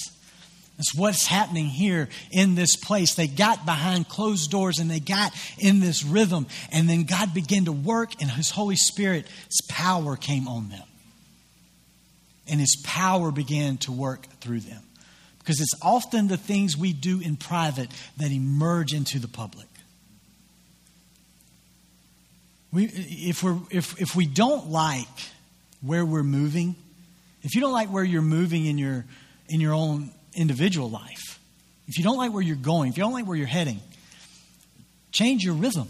That's 0.76 0.94
what's 0.94 1.26
happening 1.26 1.66
here 1.66 2.08
in 2.30 2.54
this 2.54 2.76
place. 2.76 3.14
They 3.14 3.28
got 3.28 3.64
behind 3.64 4.08
closed 4.08 4.50
doors 4.50 4.78
and 4.78 4.90
they 4.90 5.00
got 5.00 5.32
in 5.58 5.80
this 5.80 6.04
rhythm. 6.04 6.46
And 6.70 6.88
then 6.88 7.04
God 7.04 7.32
began 7.32 7.64
to 7.64 7.72
work, 7.72 8.20
and 8.20 8.30
His 8.30 8.50
Holy 8.50 8.76
Spirit's 8.76 9.60
power 9.68 10.16
came 10.16 10.48
on 10.48 10.68
them. 10.68 10.86
And 12.48 12.60
His 12.60 12.76
power 12.84 13.30
began 13.30 13.78
to 13.78 13.92
work 13.92 14.26
through 14.40 14.60
them. 14.60 14.82
Because 15.46 15.60
it's 15.60 15.74
often 15.80 16.26
the 16.26 16.36
things 16.36 16.76
we 16.76 16.92
do 16.92 17.20
in 17.20 17.36
private 17.36 17.88
that 18.16 18.32
emerge 18.32 18.92
into 18.92 19.20
the 19.20 19.28
public. 19.28 19.68
We, 22.72 22.86
if, 22.86 23.44
we're, 23.44 23.56
if, 23.70 24.00
if 24.00 24.16
we 24.16 24.26
don't 24.26 24.70
like 24.70 25.06
where 25.82 26.04
we're 26.04 26.24
moving, 26.24 26.74
if 27.44 27.54
you 27.54 27.60
don't 27.60 27.72
like 27.72 27.92
where 27.92 28.02
you're 28.02 28.22
moving 28.22 28.66
in 28.66 28.76
your, 28.76 29.04
in 29.48 29.60
your 29.60 29.72
own 29.72 30.10
individual 30.34 30.90
life, 30.90 31.38
if 31.86 31.96
you 31.96 32.02
don't 32.02 32.16
like 32.16 32.32
where 32.32 32.42
you're 32.42 32.56
going, 32.56 32.90
if 32.90 32.96
you 32.96 33.04
don't 33.04 33.12
like 33.12 33.28
where 33.28 33.36
you're 33.36 33.46
heading, 33.46 33.80
change 35.12 35.44
your 35.44 35.54
rhythm. 35.54 35.88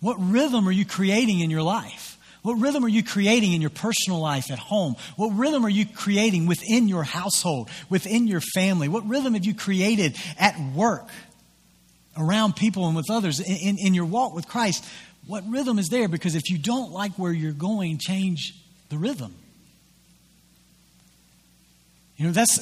What 0.00 0.18
rhythm 0.20 0.68
are 0.68 0.72
you 0.72 0.84
creating 0.84 1.40
in 1.40 1.48
your 1.48 1.62
life? 1.62 2.13
What 2.44 2.60
rhythm 2.60 2.84
are 2.84 2.88
you 2.88 3.02
creating 3.02 3.54
in 3.54 3.62
your 3.62 3.70
personal 3.70 4.20
life 4.20 4.50
at 4.50 4.58
home? 4.58 4.96
What 5.16 5.28
rhythm 5.28 5.64
are 5.64 5.70
you 5.70 5.86
creating 5.86 6.44
within 6.44 6.88
your 6.88 7.02
household, 7.02 7.70
within 7.88 8.26
your 8.26 8.42
family? 8.42 8.86
What 8.86 9.08
rhythm 9.08 9.32
have 9.32 9.46
you 9.46 9.54
created 9.54 10.14
at 10.38 10.54
work, 10.74 11.08
around 12.18 12.54
people 12.54 12.86
and 12.86 12.94
with 12.94 13.10
others, 13.10 13.40
in, 13.40 13.56
in, 13.56 13.78
in 13.78 13.94
your 13.94 14.04
walk 14.04 14.34
with 14.34 14.46
Christ? 14.46 14.84
What 15.26 15.42
rhythm 15.48 15.78
is 15.78 15.88
there? 15.88 16.06
Because 16.06 16.34
if 16.34 16.50
you 16.50 16.58
don't 16.58 16.92
like 16.92 17.12
where 17.12 17.32
you're 17.32 17.52
going, 17.52 17.96
change 17.96 18.54
the 18.90 18.98
rhythm. 18.98 19.34
You 22.18 22.26
know, 22.26 22.32
that's 22.32 22.60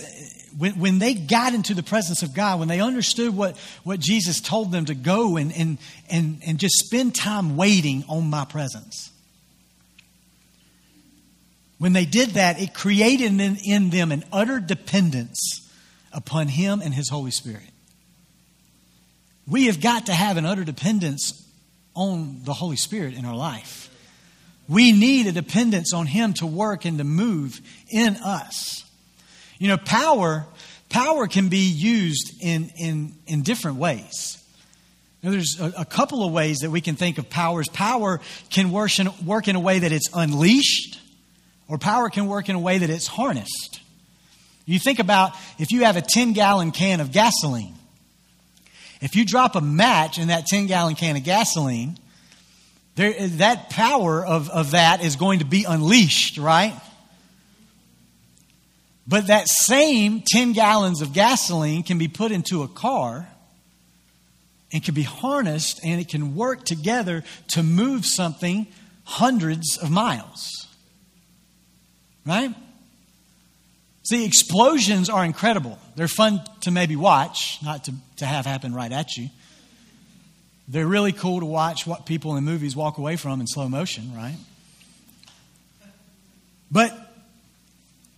when, 0.56 0.78
when 0.78 1.00
they 1.00 1.14
got 1.14 1.54
into 1.54 1.74
the 1.74 1.82
presence 1.82 2.22
of 2.22 2.34
God, 2.34 2.60
when 2.60 2.68
they 2.68 2.80
understood 2.80 3.36
what, 3.36 3.58
what 3.82 3.98
Jesus 3.98 4.40
told 4.40 4.70
them 4.70 4.84
to 4.84 4.94
go 4.94 5.36
and, 5.36 5.52
and, 5.52 5.78
and, 6.08 6.40
and 6.46 6.60
just 6.60 6.86
spend 6.86 7.16
time 7.16 7.56
waiting 7.56 8.04
on 8.08 8.30
my 8.30 8.44
presence. 8.44 9.11
When 11.82 11.94
they 11.94 12.04
did 12.04 12.34
that, 12.34 12.60
it 12.60 12.74
created 12.74 13.40
in, 13.40 13.90
them 13.90 14.12
an 14.12 14.22
utter 14.32 14.60
dependence 14.60 15.68
upon 16.12 16.46
Him 16.46 16.80
and 16.80 16.94
His 16.94 17.08
Holy 17.08 17.32
Spirit. 17.32 17.68
We 19.48 19.66
have 19.66 19.80
got 19.80 20.06
to 20.06 20.12
have 20.12 20.36
an 20.36 20.46
utter 20.46 20.62
dependence 20.62 21.44
on 21.96 22.44
the 22.44 22.52
Holy 22.52 22.76
Spirit 22.76 23.14
in 23.14 23.24
our 23.24 23.34
life. 23.34 23.92
We 24.68 24.92
need 24.92 25.26
a 25.26 25.32
dependence 25.32 25.92
on 25.92 26.06
Him 26.06 26.34
to 26.34 26.46
work 26.46 26.84
and 26.84 26.98
to 26.98 27.04
move 27.04 27.60
in 27.90 28.14
us. 28.14 28.88
You 29.58 29.66
know, 29.66 29.76
power, 29.76 30.46
power 30.88 31.26
can 31.26 31.48
be 31.48 31.68
used 31.68 32.34
in, 32.40 32.70
in, 32.78 33.12
in 33.26 33.42
different 33.42 33.78
ways. 33.78 34.40
There's 35.20 35.58
a, 35.60 35.72
a, 35.78 35.84
couple 35.84 36.24
of 36.24 36.32
ways 36.32 36.58
that 36.58 36.70
we 36.70 36.80
can 36.80 36.94
think 36.94 37.18
of 37.18 37.28
powers. 37.28 37.68
Power 37.68 38.20
can 38.50 38.70
work 38.70 39.00
in, 39.00 39.08
work 39.26 39.48
in 39.48 39.56
a 39.56 39.60
way 39.60 39.80
that 39.80 39.90
it's 39.90 40.10
unleashed, 40.14 41.00
or 41.68 41.78
power 41.78 42.10
can 42.10 42.26
work 42.26 42.48
in 42.48 42.56
a 42.56 42.60
way 42.60 42.78
that 42.78 42.90
it's 42.90 43.06
harnessed. 43.06 43.80
You 44.64 44.78
think 44.78 44.98
about 44.98 45.32
if 45.58 45.72
you 45.72 45.84
have 45.84 45.96
a 45.96 46.02
10 46.02 46.32
gallon 46.32 46.70
can 46.70 47.00
of 47.00 47.12
gasoline. 47.12 47.74
If 49.00 49.16
you 49.16 49.24
drop 49.24 49.56
a 49.56 49.60
match 49.60 50.18
in 50.18 50.28
that 50.28 50.46
10 50.46 50.66
gallon 50.66 50.94
can 50.94 51.16
of 51.16 51.24
gasoline, 51.24 51.98
there, 52.94 53.12
that 53.28 53.70
power 53.70 54.24
of, 54.24 54.48
of 54.50 54.72
that 54.72 55.02
is 55.02 55.16
going 55.16 55.40
to 55.40 55.44
be 55.44 55.64
unleashed, 55.64 56.38
right? 56.38 56.78
But 59.06 59.26
that 59.26 59.48
same 59.48 60.22
10 60.24 60.52
gallons 60.52 61.02
of 61.02 61.12
gasoline 61.12 61.82
can 61.82 61.98
be 61.98 62.08
put 62.08 62.30
into 62.30 62.62
a 62.62 62.68
car 62.68 63.28
and 64.72 64.82
can 64.82 64.94
be 64.94 65.02
harnessed 65.02 65.80
and 65.84 66.00
it 66.00 66.08
can 66.08 66.36
work 66.36 66.64
together 66.64 67.24
to 67.48 67.62
move 67.62 68.06
something 68.06 68.66
hundreds 69.04 69.76
of 69.78 69.90
miles. 69.90 70.61
Right? 72.26 72.54
See, 74.04 74.24
explosions 74.24 75.08
are 75.08 75.24
incredible. 75.24 75.78
They're 75.96 76.08
fun 76.08 76.42
to 76.62 76.70
maybe 76.70 76.96
watch, 76.96 77.58
not 77.62 77.84
to, 77.84 77.94
to 78.16 78.26
have 78.26 78.46
happen 78.46 78.74
right 78.74 78.90
at 78.90 79.16
you. 79.16 79.28
They're 80.68 80.86
really 80.86 81.12
cool 81.12 81.40
to 81.40 81.46
watch 81.46 81.86
what 81.86 82.06
people 82.06 82.36
in 82.36 82.44
movies 82.44 82.74
walk 82.74 82.98
away 82.98 83.16
from 83.16 83.40
in 83.40 83.46
slow 83.46 83.68
motion, 83.68 84.14
right? 84.14 84.36
But 86.70 86.98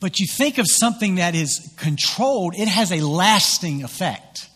but 0.05 0.21
you 0.21 0.27
think 0.27 0.59
of 0.59 0.67
something 0.69 1.15
that 1.15 1.35
is 1.35 1.73
controlled, 1.79 2.55
it 2.59 2.69
has 2.69 2.93
a 2.93 3.01
lasting 3.01 3.85
effect. 3.85 4.51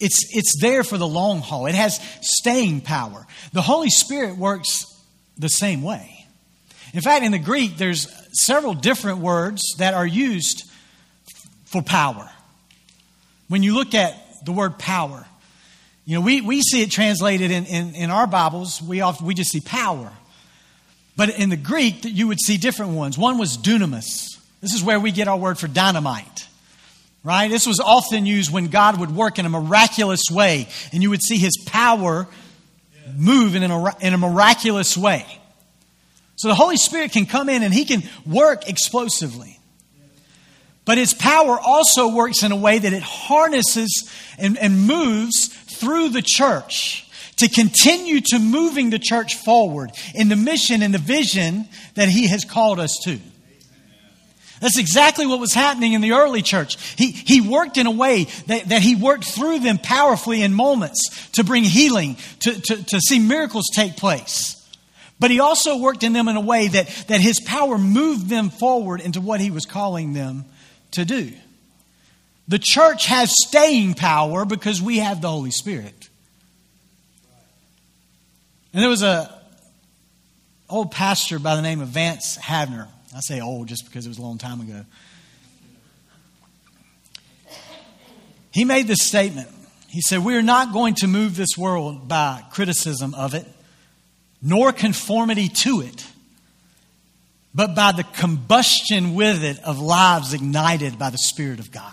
It's, 0.00 0.36
it's 0.36 0.60
there 0.60 0.82
for 0.82 0.98
the 0.98 1.06
long 1.06 1.40
haul. 1.40 1.66
It 1.66 1.76
has 1.76 2.00
staying 2.20 2.80
power. 2.80 3.24
The 3.52 3.62
Holy 3.62 3.88
Spirit 3.88 4.36
works 4.36 5.00
the 5.38 5.46
same 5.46 5.80
way. 5.80 6.15
In 6.94 7.00
fact, 7.00 7.24
in 7.24 7.32
the 7.32 7.38
Greek, 7.38 7.76
there's 7.76 8.08
several 8.32 8.74
different 8.74 9.18
words 9.18 9.62
that 9.78 9.94
are 9.94 10.06
used 10.06 10.70
for 11.64 11.82
power. 11.82 12.30
When 13.48 13.62
you 13.62 13.74
look 13.74 13.94
at 13.94 14.44
the 14.44 14.52
word 14.52 14.78
power, 14.78 15.26
you 16.04 16.14
know, 16.14 16.20
we, 16.20 16.40
we 16.40 16.62
see 16.62 16.82
it 16.82 16.90
translated 16.90 17.50
in, 17.50 17.66
in, 17.66 17.94
in 17.94 18.10
our 18.10 18.26
Bibles, 18.26 18.80
we, 18.80 19.00
often, 19.00 19.26
we 19.26 19.34
just 19.34 19.50
see 19.50 19.60
power. 19.60 20.10
But 21.16 21.30
in 21.30 21.50
the 21.50 21.56
Greek, 21.56 22.04
you 22.04 22.28
would 22.28 22.40
see 22.40 22.58
different 22.58 22.92
ones. 22.92 23.18
One 23.18 23.38
was 23.38 23.56
dunamis. 23.56 24.38
This 24.60 24.74
is 24.74 24.84
where 24.84 25.00
we 25.00 25.10
get 25.10 25.28
our 25.28 25.36
word 25.36 25.58
for 25.58 25.66
dynamite. 25.66 26.46
Right? 27.24 27.50
This 27.50 27.66
was 27.66 27.80
often 27.80 28.24
used 28.24 28.52
when 28.52 28.68
God 28.68 29.00
would 29.00 29.14
work 29.14 29.40
in 29.40 29.46
a 29.46 29.48
miraculous 29.48 30.22
way, 30.30 30.68
and 30.92 31.02
you 31.02 31.10
would 31.10 31.22
see 31.22 31.38
his 31.38 31.56
power 31.66 32.28
move 33.16 33.56
in 33.56 33.64
in 33.64 34.14
a 34.14 34.18
miraculous 34.18 34.96
way. 34.96 35.26
So 36.36 36.48
the 36.48 36.54
Holy 36.54 36.76
Spirit 36.76 37.12
can 37.12 37.26
come 37.26 37.48
in 37.48 37.62
and 37.62 37.72
He 37.72 37.84
can 37.84 38.02
work 38.24 38.68
explosively. 38.68 39.58
But 40.84 40.98
His 40.98 41.14
power 41.14 41.58
also 41.58 42.08
works 42.08 42.42
in 42.42 42.52
a 42.52 42.56
way 42.56 42.78
that 42.78 42.92
it 42.92 43.02
harnesses 43.02 44.10
and, 44.38 44.56
and 44.58 44.86
moves 44.86 45.48
through 45.48 46.10
the 46.10 46.22
church 46.22 47.10
to 47.36 47.48
continue 47.48 48.20
to 48.20 48.38
moving 48.38 48.90
the 48.90 48.98
church 48.98 49.34
forward 49.34 49.90
in 50.14 50.28
the 50.28 50.36
mission 50.36 50.82
and 50.82 50.94
the 50.94 50.98
vision 50.98 51.68
that 51.94 52.08
He 52.08 52.28
has 52.28 52.44
called 52.44 52.78
us 52.78 52.96
to. 53.04 53.18
That's 54.60 54.78
exactly 54.78 55.26
what 55.26 55.38
was 55.38 55.52
happening 55.52 55.92
in 55.92 56.00
the 56.00 56.12
early 56.12 56.40
church. 56.40 56.76
He, 56.96 57.10
he 57.12 57.40
worked 57.42 57.76
in 57.76 57.86
a 57.86 57.90
way 57.90 58.24
that, 58.46 58.70
that 58.70 58.80
he 58.80 58.94
worked 58.94 59.24
through 59.24 59.58
them 59.58 59.76
powerfully 59.76 60.42
in 60.42 60.54
moments 60.54 61.28
to 61.32 61.44
bring 61.44 61.62
healing, 61.62 62.16
to, 62.40 62.58
to, 62.62 62.84
to 62.84 63.00
see 63.00 63.18
miracles 63.18 63.66
take 63.74 63.96
place. 63.96 64.55
But 65.18 65.30
he 65.30 65.40
also 65.40 65.78
worked 65.78 66.02
in 66.02 66.12
them 66.12 66.28
in 66.28 66.36
a 66.36 66.40
way 66.40 66.68
that, 66.68 66.88
that 67.08 67.20
his 67.20 67.40
power 67.40 67.78
moved 67.78 68.28
them 68.28 68.50
forward 68.50 69.00
into 69.00 69.20
what 69.20 69.40
he 69.40 69.50
was 69.50 69.64
calling 69.64 70.12
them 70.12 70.44
to 70.92 71.04
do. 71.04 71.32
The 72.48 72.58
church 72.60 73.06
has 73.06 73.32
staying 73.46 73.94
power 73.94 74.44
because 74.44 74.80
we 74.80 74.98
have 74.98 75.20
the 75.20 75.28
Holy 75.28 75.50
Spirit. 75.50 76.08
And 78.72 78.82
there 78.82 78.90
was 78.90 79.02
a 79.02 79.32
old 80.68 80.90
pastor 80.90 81.38
by 81.38 81.56
the 81.56 81.62
name 81.62 81.80
of 81.80 81.88
Vance 81.88 82.36
Havner. 82.36 82.88
I 83.14 83.20
say 83.20 83.40
old 83.40 83.68
just 83.68 83.86
because 83.86 84.04
it 84.04 84.08
was 84.10 84.18
a 84.18 84.22
long 84.22 84.38
time 84.38 84.60
ago. 84.60 84.84
He 88.52 88.64
made 88.64 88.86
this 88.86 89.02
statement. 89.02 89.48
He 89.88 90.00
said, 90.00 90.24
We 90.24 90.36
are 90.36 90.42
not 90.42 90.72
going 90.72 90.94
to 90.96 91.06
move 91.06 91.36
this 91.36 91.56
world 91.56 92.08
by 92.08 92.42
criticism 92.50 93.14
of 93.14 93.34
it, 93.34 93.46
nor 94.42 94.72
conformity 94.72 95.48
to 95.48 95.80
it, 95.80 96.06
but 97.54 97.74
by 97.74 97.92
the 97.92 98.04
combustion 98.04 99.14
with 99.14 99.42
it 99.42 99.58
of 99.64 99.80
lives 99.80 100.34
ignited 100.34 100.98
by 100.98 101.10
the 101.10 101.18
Spirit 101.18 101.58
of 101.58 101.70
God. 101.70 101.92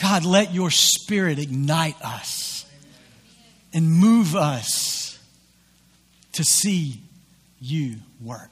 God, 0.00 0.24
let 0.24 0.52
your 0.52 0.70
Spirit 0.70 1.38
ignite 1.38 2.00
us 2.02 2.66
and 3.72 3.90
move 3.90 4.34
us 4.34 5.18
to 6.32 6.44
see 6.44 7.00
you 7.60 7.96
work. 8.20 8.50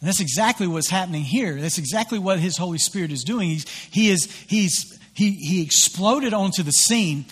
And 0.00 0.08
that's 0.08 0.20
exactly 0.20 0.66
what's 0.66 0.90
happening 0.90 1.22
here. 1.22 1.60
That's 1.60 1.78
exactly 1.78 2.18
what 2.18 2.40
His 2.40 2.56
Holy 2.56 2.78
Spirit 2.78 3.12
is 3.12 3.22
doing. 3.22 3.50
He's, 3.50 3.68
he, 3.68 4.10
is, 4.10 4.24
he's, 4.48 4.98
he, 5.14 5.32
he 5.34 5.62
exploded 5.62 6.34
onto 6.34 6.64
the 6.64 6.72
scene. 6.72 7.24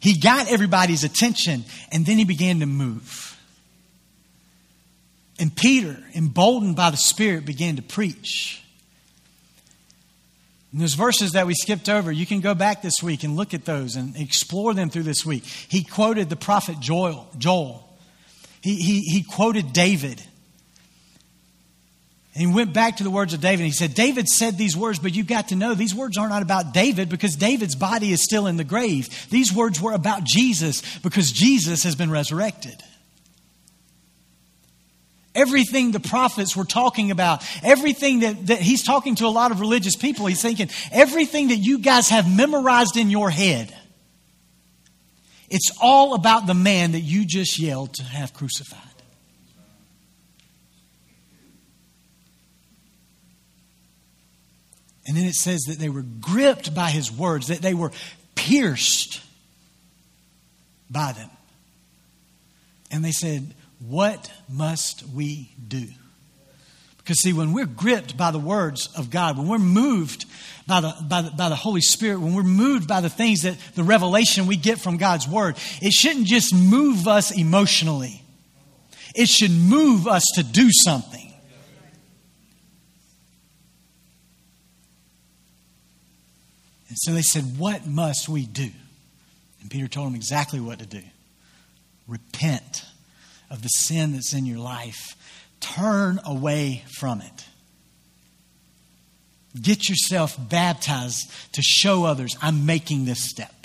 He 0.00 0.18
got 0.18 0.50
everybody's 0.50 1.04
attention, 1.04 1.64
and 1.90 2.06
then 2.06 2.18
he 2.18 2.24
began 2.24 2.60
to 2.60 2.66
move. 2.66 3.36
And 5.38 5.54
Peter, 5.54 5.96
emboldened 6.14 6.76
by 6.76 6.90
the 6.90 6.96
Spirit, 6.96 7.44
began 7.44 7.76
to 7.76 7.82
preach. 7.82 8.62
And 10.72 10.80
those 10.80 10.94
verses 10.94 11.32
that 11.32 11.46
we 11.46 11.54
skipped 11.54 11.88
over, 11.88 12.12
you 12.12 12.26
can 12.26 12.40
go 12.40 12.54
back 12.54 12.82
this 12.82 13.02
week 13.02 13.24
and 13.24 13.36
look 13.36 13.54
at 13.54 13.64
those 13.64 13.96
and 13.96 14.16
explore 14.16 14.74
them 14.74 14.90
through 14.90 15.04
this 15.04 15.24
week. 15.24 15.44
He 15.44 15.82
quoted 15.82 16.28
the 16.28 16.36
prophet 16.36 16.78
Joel. 16.80 17.28
Joel. 17.38 17.88
He, 18.60 18.76
he, 18.76 19.00
he 19.00 19.22
quoted 19.22 19.72
David. 19.72 20.22
And 22.38 22.46
he 22.46 22.54
went 22.54 22.72
back 22.72 22.98
to 22.98 23.02
the 23.02 23.10
words 23.10 23.34
of 23.34 23.40
David. 23.40 23.66
He 23.66 23.72
said, 23.72 23.94
David 23.94 24.28
said 24.28 24.56
these 24.56 24.76
words, 24.76 25.00
but 25.00 25.12
you've 25.12 25.26
got 25.26 25.48
to 25.48 25.56
know 25.56 25.74
these 25.74 25.92
words 25.92 26.16
are 26.16 26.28
not 26.28 26.40
about 26.40 26.72
David 26.72 27.08
because 27.08 27.34
David's 27.34 27.74
body 27.74 28.12
is 28.12 28.22
still 28.22 28.46
in 28.46 28.56
the 28.56 28.62
grave. 28.62 29.08
These 29.28 29.52
words 29.52 29.80
were 29.80 29.92
about 29.92 30.22
Jesus 30.22 30.98
because 31.00 31.32
Jesus 31.32 31.82
has 31.82 31.96
been 31.96 32.12
resurrected. 32.12 32.80
Everything 35.34 35.90
the 35.90 35.98
prophets 35.98 36.54
were 36.54 36.64
talking 36.64 37.10
about, 37.10 37.44
everything 37.64 38.20
that, 38.20 38.46
that 38.46 38.60
he's 38.60 38.84
talking 38.84 39.16
to 39.16 39.26
a 39.26 39.34
lot 39.34 39.50
of 39.50 39.58
religious 39.58 39.96
people, 39.96 40.26
he's 40.26 40.40
thinking, 40.40 40.70
everything 40.92 41.48
that 41.48 41.56
you 41.56 41.80
guys 41.80 42.08
have 42.08 42.32
memorized 42.32 42.96
in 42.96 43.10
your 43.10 43.30
head, 43.30 43.76
it's 45.50 45.76
all 45.82 46.14
about 46.14 46.46
the 46.46 46.54
man 46.54 46.92
that 46.92 47.00
you 47.00 47.24
just 47.26 47.58
yelled 47.58 47.94
to 47.94 48.04
have 48.04 48.32
crucified. 48.32 48.87
And 55.08 55.16
then 55.16 55.24
it 55.24 55.34
says 55.34 55.62
that 55.62 55.78
they 55.78 55.88
were 55.88 56.04
gripped 56.20 56.74
by 56.74 56.90
his 56.90 57.10
words, 57.10 57.48
that 57.48 57.62
they 57.62 57.72
were 57.72 57.92
pierced 58.34 59.22
by 60.90 61.12
them. 61.12 61.30
And 62.90 63.02
they 63.02 63.10
said, 63.12 63.54
What 63.80 64.30
must 64.50 65.08
we 65.08 65.50
do? 65.66 65.86
Because, 66.98 67.22
see, 67.22 67.32
when 67.32 67.54
we're 67.54 67.64
gripped 67.64 68.18
by 68.18 68.30
the 68.30 68.38
words 68.38 68.90
of 68.98 69.08
God, 69.08 69.38
when 69.38 69.48
we're 69.48 69.58
moved 69.58 70.26
by 70.66 70.82
the, 70.82 70.94
by 71.08 71.22
the, 71.22 71.30
by 71.30 71.48
the 71.48 71.56
Holy 71.56 71.80
Spirit, 71.80 72.20
when 72.20 72.34
we're 72.34 72.42
moved 72.42 72.86
by 72.86 73.00
the 73.00 73.08
things 73.08 73.42
that 73.42 73.56
the 73.74 73.84
revelation 73.84 74.46
we 74.46 74.58
get 74.58 74.78
from 74.78 74.98
God's 74.98 75.26
Word, 75.26 75.56
it 75.80 75.94
shouldn't 75.94 76.26
just 76.26 76.54
move 76.54 77.08
us 77.08 77.30
emotionally, 77.30 78.22
it 79.14 79.28
should 79.28 79.52
move 79.52 80.06
us 80.06 80.24
to 80.34 80.42
do 80.42 80.68
something. 80.70 81.27
And 86.88 86.96
so 86.98 87.12
they 87.12 87.22
said, 87.22 87.58
What 87.58 87.86
must 87.86 88.28
we 88.28 88.46
do? 88.46 88.70
And 89.60 89.70
Peter 89.70 89.88
told 89.88 90.06
them 90.08 90.14
exactly 90.14 90.60
what 90.60 90.78
to 90.78 90.86
do 90.86 91.02
repent 92.06 92.84
of 93.50 93.62
the 93.62 93.68
sin 93.68 94.12
that's 94.12 94.32
in 94.32 94.46
your 94.46 94.58
life, 94.58 95.14
turn 95.60 96.18
away 96.24 96.84
from 96.98 97.20
it. 97.20 97.44
Get 99.60 99.88
yourself 99.88 100.36
baptized 100.48 101.30
to 101.52 101.62
show 101.62 102.04
others 102.04 102.36
I'm 102.40 102.66
making 102.66 103.04
this 103.04 103.28
step. 103.28 103.57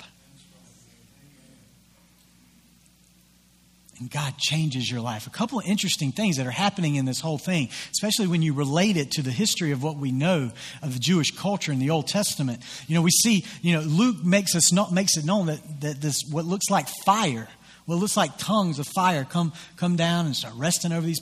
And 3.98 4.10
God 4.10 4.36
changes 4.38 4.90
your 4.90 5.00
life. 5.00 5.26
A 5.26 5.30
couple 5.30 5.58
of 5.58 5.66
interesting 5.66 6.12
things 6.12 6.36
that 6.36 6.46
are 6.46 6.50
happening 6.50 6.96
in 6.96 7.04
this 7.04 7.20
whole 7.20 7.38
thing, 7.38 7.68
especially 7.92 8.26
when 8.26 8.42
you 8.42 8.52
relate 8.52 8.96
it 8.96 9.10
to 9.12 9.22
the 9.22 9.30
history 9.30 9.70
of 9.70 9.82
what 9.82 9.96
we 9.96 10.12
know 10.12 10.50
of 10.82 10.92
the 10.94 10.98
Jewish 10.98 11.30
culture 11.36 11.72
in 11.72 11.78
the 11.78 11.90
Old 11.90 12.06
Testament. 12.08 12.62
You 12.86 12.94
know, 12.94 13.02
we 13.02 13.10
see, 13.10 13.44
you 13.62 13.74
know, 13.74 13.80
Luke 13.80 14.24
makes 14.24 14.54
us 14.54 14.72
not, 14.72 14.92
makes 14.92 15.16
it 15.16 15.24
known 15.24 15.46
that, 15.46 15.80
that 15.80 16.00
this 16.00 16.22
what 16.30 16.44
looks 16.44 16.70
like 16.70 16.88
fire, 17.04 17.48
what 17.86 17.96
looks 17.96 18.16
like 18.16 18.36
tongues 18.38 18.78
of 18.78 18.86
fire 18.94 19.24
come 19.24 19.52
come 19.76 19.96
down 19.96 20.26
and 20.26 20.34
start 20.34 20.54
resting 20.56 20.92
over 20.92 21.06
these 21.06 21.20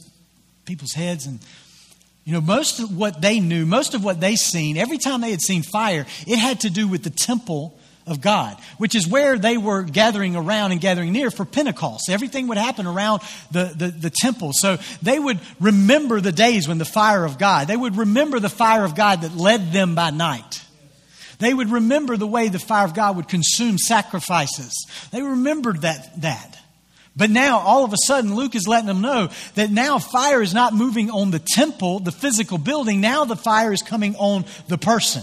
people's 0.65 0.93
heads 0.93 1.27
and 1.27 1.41
you 2.25 2.33
know, 2.33 2.41
most 2.41 2.79
of 2.79 2.97
what 2.97 3.21
they 3.21 3.41
knew, 3.41 3.67
most 3.67 3.95
of 3.95 4.05
what 4.05 4.21
they 4.21 4.37
seen, 4.37 4.77
every 4.77 4.99
time 4.99 5.21
they 5.23 5.33
had 5.33 5.43
seen 5.43 5.63
fire, 5.63 6.07
it 6.25 6.39
had 6.39 6.61
to 6.61 6.71
do 6.71 6.87
with 6.87 7.03
the 7.03 7.11
temple 7.11 7.77
of 8.07 8.21
God, 8.21 8.57
which 8.79 8.95
is 8.95 9.07
where 9.07 9.39
they 9.39 9.57
were 9.57 9.83
gathering 9.83 10.35
around 10.35 10.73
and 10.73 10.81
gathering 10.81 11.13
near 11.13 11.31
for 11.31 11.45
Pentecost. 11.45 12.11
Everything 12.11 12.49
would 12.49 12.59
happen 12.59 12.87
around 12.87 13.23
the, 13.51 13.73
the, 13.77 13.89
the, 13.89 14.11
temple. 14.11 14.53
So 14.53 14.79
they 15.03 15.19
would 15.19 15.39
remember 15.61 16.21
the 16.21 16.33
days 16.33 16.67
when 16.67 16.79
the 16.79 16.85
fire 16.85 17.25
of 17.25 17.39
God, 17.39 17.69
they 17.69 17.77
would 17.77 17.97
remember 17.97 18.41
the 18.41 18.49
fire 18.49 18.85
of 18.85 18.95
God 18.95 19.23
that 19.23 19.37
led 19.37 19.73
them 19.73 19.95
by 19.95 20.11
night. 20.11 20.63
They 21.39 21.55
would 21.55 21.71
remember 21.71 22.17
the 22.17 22.27
way 22.27 22.49
the 22.49 22.59
fire 22.59 22.85
of 22.85 22.95
God 22.95 23.17
would 23.17 23.29
consume 23.29 23.79
sacrifices. 23.79 24.87
They 25.11 25.23
remembered 25.23 25.83
that, 25.83 26.21
that. 26.23 26.59
But 27.15 27.31
now, 27.31 27.59
all 27.59 27.85
of 27.85 27.93
a 27.93 27.97
sudden, 28.07 28.35
Luke 28.35 28.55
is 28.55 28.67
letting 28.67 28.87
them 28.87 29.03
know 29.03 29.29
that 29.55 29.71
now 29.71 29.99
fire 29.99 30.41
is 30.41 30.55
not 30.55 30.73
moving 30.73 31.11
on 31.11 31.31
the 31.31 31.39
temple, 31.39 31.99
the 31.99 32.13
physical 32.13 32.59
building. 32.59 33.01
Now 33.01 33.25
the 33.25 33.37
fire 33.37 33.73
is 33.73 33.83
coming 33.83 34.17
on 34.17 34.47
the 34.69 34.79
person. 34.79 35.23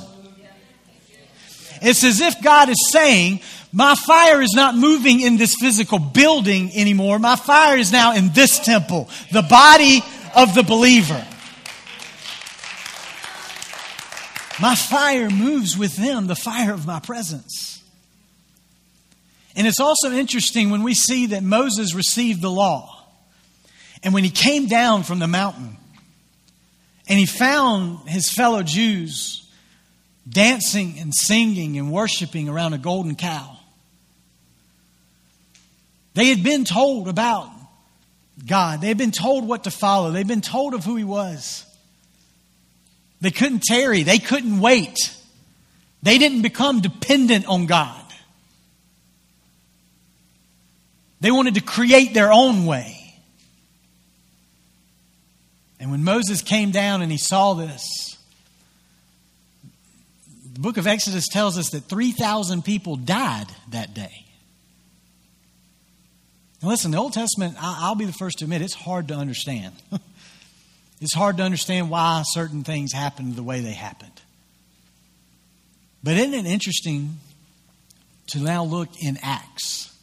It's 1.81 2.03
as 2.03 2.21
if 2.21 2.41
God 2.41 2.69
is 2.69 2.89
saying, 2.91 3.41
My 3.71 3.95
fire 3.95 4.41
is 4.41 4.53
not 4.53 4.75
moving 4.75 5.21
in 5.21 5.37
this 5.37 5.55
physical 5.59 5.99
building 5.99 6.71
anymore. 6.75 7.19
My 7.19 7.35
fire 7.35 7.77
is 7.77 7.91
now 7.91 8.13
in 8.13 8.31
this 8.33 8.59
temple, 8.59 9.09
the 9.31 9.43
body 9.43 10.03
of 10.35 10.55
the 10.55 10.63
believer. 10.63 11.25
My 14.61 14.75
fire 14.75 15.29
moves 15.29 15.77
with 15.77 15.95
them, 15.95 16.27
the 16.27 16.35
fire 16.35 16.73
of 16.73 16.85
my 16.85 16.99
presence. 16.99 17.81
And 19.55 19.65
it's 19.65 19.79
also 19.79 20.11
interesting 20.11 20.69
when 20.69 20.83
we 20.83 20.93
see 20.93 21.27
that 21.27 21.43
Moses 21.43 21.95
received 21.95 22.41
the 22.41 22.51
law. 22.51 23.05
And 24.03 24.13
when 24.13 24.23
he 24.23 24.29
came 24.29 24.67
down 24.67 25.03
from 25.03 25.19
the 25.19 25.27
mountain 25.27 25.77
and 27.07 27.19
he 27.19 27.25
found 27.25 28.07
his 28.07 28.31
fellow 28.31 28.63
Jews 28.63 29.48
dancing 30.29 30.99
and 30.99 31.13
singing 31.13 31.77
and 31.77 31.91
worshiping 31.91 32.49
around 32.49 32.73
a 32.73 32.77
golden 32.77 33.15
cow. 33.15 33.57
They 36.13 36.27
had 36.27 36.43
been 36.43 36.65
told 36.65 37.07
about 37.07 37.49
God, 38.45 38.81
they 38.81 38.87
had 38.87 38.97
been 38.97 39.11
told 39.11 39.47
what 39.47 39.65
to 39.65 39.71
follow, 39.71 40.11
they'd 40.11 40.27
been 40.27 40.41
told 40.41 40.73
of 40.73 40.85
who 40.85 40.95
He 40.95 41.03
was. 41.03 41.65
They 43.21 43.31
couldn't 43.31 43.63
tarry, 43.63 44.03
they 44.03 44.19
couldn't 44.19 44.59
wait. 44.59 44.97
They 46.01 46.17
didn't 46.17 46.43
become 46.43 46.79
dependent 46.79 47.45
on 47.45 47.65
God. 47.65 48.05
They 51.19 51.31
wanted 51.31 51.55
to 51.55 51.61
create 51.61 52.13
their 52.13 52.31
own 52.31 52.65
way. 52.65 52.95
And 55.79 55.91
when 55.91 56.03
Moses 56.03 56.41
came 56.41 56.71
down 56.71 57.01
and 57.01 57.11
he 57.11 57.17
saw 57.17 57.53
this, 57.53 58.17
the 60.59 60.63
book 60.63 60.75
of 60.75 60.87
Exodus 60.87 61.29
tells 61.29 61.57
us 61.57 61.69
that 61.69 61.85
3,000 61.85 62.65
people 62.65 62.97
died 62.97 63.47
that 63.69 63.93
day. 63.93 64.25
Now, 66.61 66.67
listen, 66.67 66.91
the 66.91 66.97
Old 66.97 67.13
Testament, 67.13 67.55
I'll 67.57 67.95
be 67.95 68.03
the 68.03 68.11
first 68.11 68.39
to 68.39 68.43
admit, 68.43 68.61
it's 68.61 68.73
hard 68.73 69.07
to 69.07 69.13
understand. 69.13 69.73
it's 70.99 71.13
hard 71.13 71.37
to 71.37 71.43
understand 71.43 71.89
why 71.89 72.23
certain 72.25 72.65
things 72.65 72.91
happened 72.91 73.37
the 73.37 73.43
way 73.43 73.61
they 73.61 73.71
happened. 73.71 74.11
But 76.03 76.17
isn't 76.17 76.33
it 76.33 76.45
interesting 76.45 77.19
to 78.31 78.39
now 78.39 78.65
look 78.65 78.89
in 79.01 79.17
Acts 79.23 79.97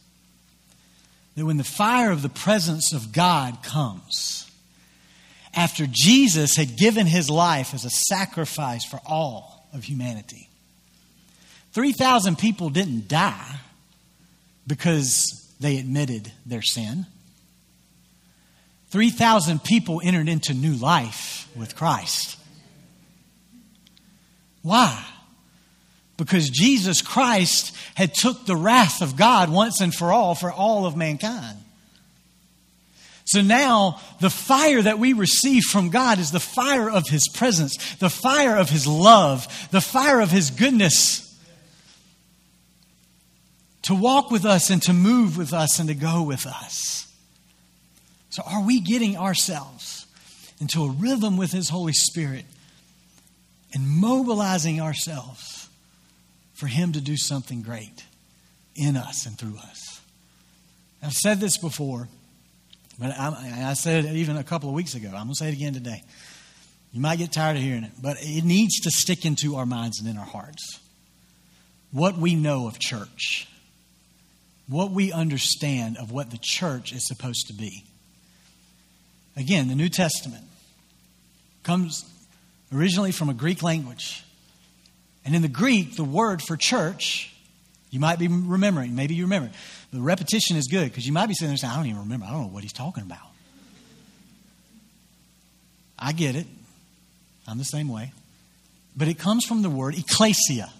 that 1.35 1.45
when 1.45 1.57
the 1.57 1.63
fire 1.63 2.09
of 2.09 2.23
the 2.23 2.29
presence 2.29 2.93
of 2.93 3.11
God 3.11 3.61
comes, 3.61 4.49
after 5.53 5.85
Jesus 5.87 6.55
had 6.55 6.77
given 6.77 7.05
his 7.05 7.29
life 7.29 7.75
as 7.75 7.85
a 7.85 7.91
sacrifice 7.91 8.83
for 8.83 8.99
all, 9.05 9.57
of 9.73 9.83
humanity. 9.83 10.46
3,000 11.77 12.39
people 12.39 12.71
didn't 12.71 13.07
die 13.07 13.55
because 14.65 15.47
they 15.59 15.77
admitted 15.77 16.31
their 16.43 16.63
sin. 16.63 17.05
3,000 18.89 19.63
people 19.63 20.01
entered 20.03 20.27
into 20.27 20.55
new 20.55 20.73
life 20.73 21.47
with 21.55 21.75
Christ. 21.75 22.35
Why? 24.63 25.05
Because 26.17 26.49
Jesus 26.49 27.03
Christ 27.03 27.75
had 27.93 28.11
took 28.11 28.47
the 28.47 28.55
wrath 28.55 29.03
of 29.03 29.15
God 29.15 29.51
once 29.51 29.79
and 29.79 29.93
for 29.93 30.11
all 30.11 30.33
for 30.33 30.51
all 30.51 30.87
of 30.87 30.97
mankind. 30.97 31.59
So 33.25 33.43
now 33.43 34.01
the 34.19 34.31
fire 34.31 34.81
that 34.81 34.97
we 34.97 35.13
receive 35.13 35.61
from 35.61 35.91
God 35.91 36.17
is 36.17 36.31
the 36.31 36.39
fire 36.39 36.89
of 36.89 37.07
His 37.07 37.27
presence, 37.35 37.75
the 37.97 38.09
fire 38.09 38.57
of 38.57 38.71
His 38.71 38.87
love, 38.87 39.69
the 39.69 39.79
fire 39.79 40.21
of 40.21 40.31
His 40.31 40.49
goodness 40.49 41.26
to 43.87 43.95
walk 43.95 44.29
with 44.31 44.43
us 44.43 44.69
and 44.69 44.81
to 44.81 44.91
move 44.91 45.37
with 45.37 45.53
us 45.53 45.79
and 45.79 45.87
to 45.87 45.95
go 45.95 46.21
with 46.21 46.45
us. 46.45 47.07
So, 48.29 48.43
are 48.45 48.61
we 48.61 48.81
getting 48.81 49.15
ourselves 49.15 50.05
into 50.59 50.83
a 50.83 50.89
rhythm 50.89 51.37
with 51.37 51.53
His 51.53 51.69
Holy 51.69 51.93
Spirit 51.93 52.43
and 53.73 53.87
mobilizing 53.87 54.81
ourselves 54.81 55.69
for 56.53 56.67
Him 56.67 56.91
to 56.91 57.01
do 57.01 57.15
something 57.15 57.61
great 57.61 58.03
in 58.75 58.97
us 58.97 59.25
and 59.25 59.37
through 59.37 59.57
us? 59.57 60.01
I've 61.01 61.13
said 61.13 61.39
this 61.39 61.57
before, 61.57 62.09
but 62.99 63.17
I, 63.17 63.69
I 63.69 63.73
said 63.73 64.03
it 64.03 64.15
even 64.15 64.35
a 64.35 64.43
couple 64.43 64.67
of 64.67 64.75
weeks 64.75 64.95
ago. 64.95 65.07
I'm 65.07 65.13
going 65.13 65.27
to 65.29 65.35
say 65.35 65.47
it 65.47 65.53
again 65.53 65.73
today. 65.73 66.03
You 66.91 66.99
might 66.99 67.19
get 67.19 67.31
tired 67.31 67.55
of 67.55 67.63
hearing 67.63 67.85
it, 67.85 67.91
but 68.01 68.17
it 68.19 68.43
needs 68.43 68.81
to 68.81 68.91
stick 68.91 69.23
into 69.23 69.55
our 69.55 69.65
minds 69.65 70.01
and 70.01 70.09
in 70.09 70.17
our 70.17 70.25
hearts. 70.25 70.81
What 71.91 72.17
we 72.17 72.35
know 72.35 72.67
of 72.67 72.79
church, 72.79 73.47
what 74.67 74.91
we 74.91 75.11
understand 75.11 75.97
of 75.97 76.11
what 76.11 76.29
the 76.29 76.39
church 76.41 76.91
is 76.93 77.07
supposed 77.07 77.47
to 77.47 77.53
be. 77.53 77.83
Again, 79.35 79.67
the 79.67 79.75
New 79.75 79.89
Testament 79.89 80.43
comes 81.63 82.05
originally 82.73 83.11
from 83.11 83.29
a 83.29 83.33
Greek 83.33 83.63
language. 83.63 84.23
And 85.23 85.35
in 85.35 85.41
the 85.41 85.47
Greek, 85.47 85.95
the 85.95 86.03
word 86.03 86.41
for 86.41 86.57
church, 86.57 87.33
you 87.91 87.99
might 87.99 88.19
be 88.19 88.27
remembering, 88.27 88.95
maybe 88.95 89.15
you 89.15 89.23
remember. 89.23 89.51
The 89.93 90.01
repetition 90.01 90.57
is 90.57 90.67
good 90.67 90.85
because 90.85 91.05
you 91.05 91.13
might 91.13 91.27
be 91.27 91.33
sitting 91.33 91.49
there 91.49 91.57
saying, 91.57 91.71
I 91.71 91.77
don't 91.77 91.85
even 91.85 91.99
remember. 91.99 92.25
I 92.25 92.31
don't 92.31 92.41
know 92.41 92.47
what 92.47 92.63
he's 92.63 92.73
talking 92.73 93.03
about. 93.03 93.19
I 95.97 96.11
get 96.11 96.35
it. 96.35 96.45
I'm 97.47 97.57
the 97.57 97.63
same 97.63 97.87
way. 97.89 98.11
But 98.95 99.07
it 99.07 99.17
comes 99.17 99.45
from 99.45 99.61
the 99.61 99.69
word 99.69 99.97
ecclesia. 99.97 100.71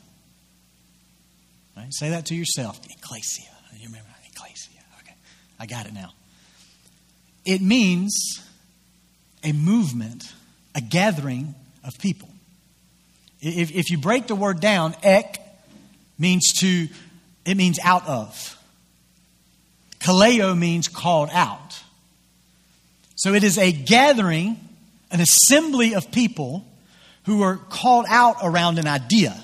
Right? 1.75 1.93
Say 1.93 2.09
that 2.09 2.25
to 2.27 2.35
yourself. 2.35 2.79
Ecclesia. 2.89 3.56
You 3.75 3.87
remember? 3.87 4.09
Ecclesia. 4.31 4.81
Okay. 5.01 5.15
I 5.59 5.65
got 5.65 5.85
it 5.85 5.93
now. 5.93 6.13
It 7.45 7.61
means 7.61 8.41
a 9.43 9.51
movement, 9.53 10.31
a 10.75 10.81
gathering 10.81 11.55
of 11.83 11.97
people. 11.99 12.29
If, 13.39 13.71
if 13.71 13.89
you 13.89 13.97
break 13.97 14.27
the 14.27 14.35
word 14.35 14.59
down, 14.59 14.95
ek 15.03 15.39
means 16.17 16.53
to, 16.59 16.87
it 17.45 17.55
means 17.55 17.79
out 17.83 18.07
of. 18.07 18.57
Kaleo 19.99 20.57
means 20.57 20.87
called 20.87 21.29
out. 21.31 21.81
So 23.15 23.33
it 23.33 23.43
is 23.43 23.57
a 23.57 23.71
gathering, 23.71 24.57
an 25.11 25.21
assembly 25.21 25.95
of 25.95 26.11
people 26.11 26.65
who 27.25 27.41
are 27.41 27.57
called 27.57 28.05
out 28.09 28.37
around 28.43 28.79
an 28.79 28.87
idea. 28.87 29.35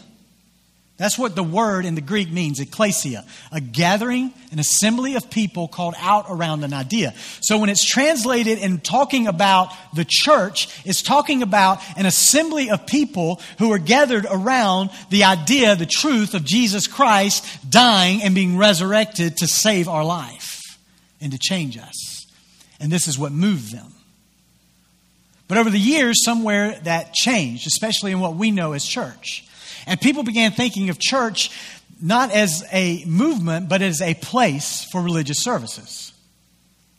That's 1.03 1.17
what 1.17 1.35
the 1.35 1.43
word 1.43 1.83
in 1.83 1.95
the 1.95 2.01
Greek 2.01 2.31
means, 2.31 2.61
ecclesia, 2.61 3.25
a 3.51 3.59
gathering, 3.59 4.33
an 4.53 4.59
assembly 4.59 5.15
of 5.15 5.29
people 5.29 5.67
called 5.67 5.95
out 5.99 6.27
around 6.29 6.63
an 6.63 6.71
idea. 6.73 7.13
So 7.41 7.57
when 7.57 7.67
it's 7.67 7.83
translated 7.83 8.57
and 8.59 8.81
talking 8.81 9.27
about 9.27 9.73
the 9.93 10.05
church, 10.07 10.69
it's 10.85 11.01
talking 11.01 11.43
about 11.43 11.81
an 11.97 12.05
assembly 12.05 12.69
of 12.69 12.87
people 12.87 13.41
who 13.59 13.73
are 13.73 13.79
gathered 13.79 14.25
around 14.31 14.91
the 15.09 15.25
idea, 15.25 15.75
the 15.75 15.85
truth 15.85 16.35
of 16.35 16.45
Jesus 16.45 16.87
Christ 16.87 17.45
dying 17.69 18.23
and 18.23 18.33
being 18.33 18.57
resurrected 18.57 19.35
to 19.39 19.45
save 19.45 19.89
our 19.89 20.05
life 20.05 20.61
and 21.19 21.33
to 21.33 21.37
change 21.37 21.77
us. 21.77 22.27
And 22.79 22.89
this 22.89 23.09
is 23.09 23.19
what 23.19 23.33
moved 23.33 23.73
them. 23.73 23.91
But 25.49 25.57
over 25.57 25.69
the 25.69 25.77
years, 25.77 26.23
somewhere 26.23 26.79
that 26.83 27.13
changed, 27.13 27.67
especially 27.67 28.13
in 28.13 28.21
what 28.21 28.37
we 28.37 28.51
know 28.51 28.71
as 28.71 28.85
church. 28.85 29.45
And 29.87 29.99
people 29.99 30.23
began 30.23 30.51
thinking 30.51 30.89
of 30.89 30.99
church 30.99 31.51
not 32.01 32.31
as 32.31 32.63
a 32.71 33.03
movement, 33.05 33.69
but 33.69 33.81
as 33.81 34.01
a 34.01 34.13
place 34.15 34.85
for 34.91 35.01
religious 35.01 35.41
services. 35.41 36.11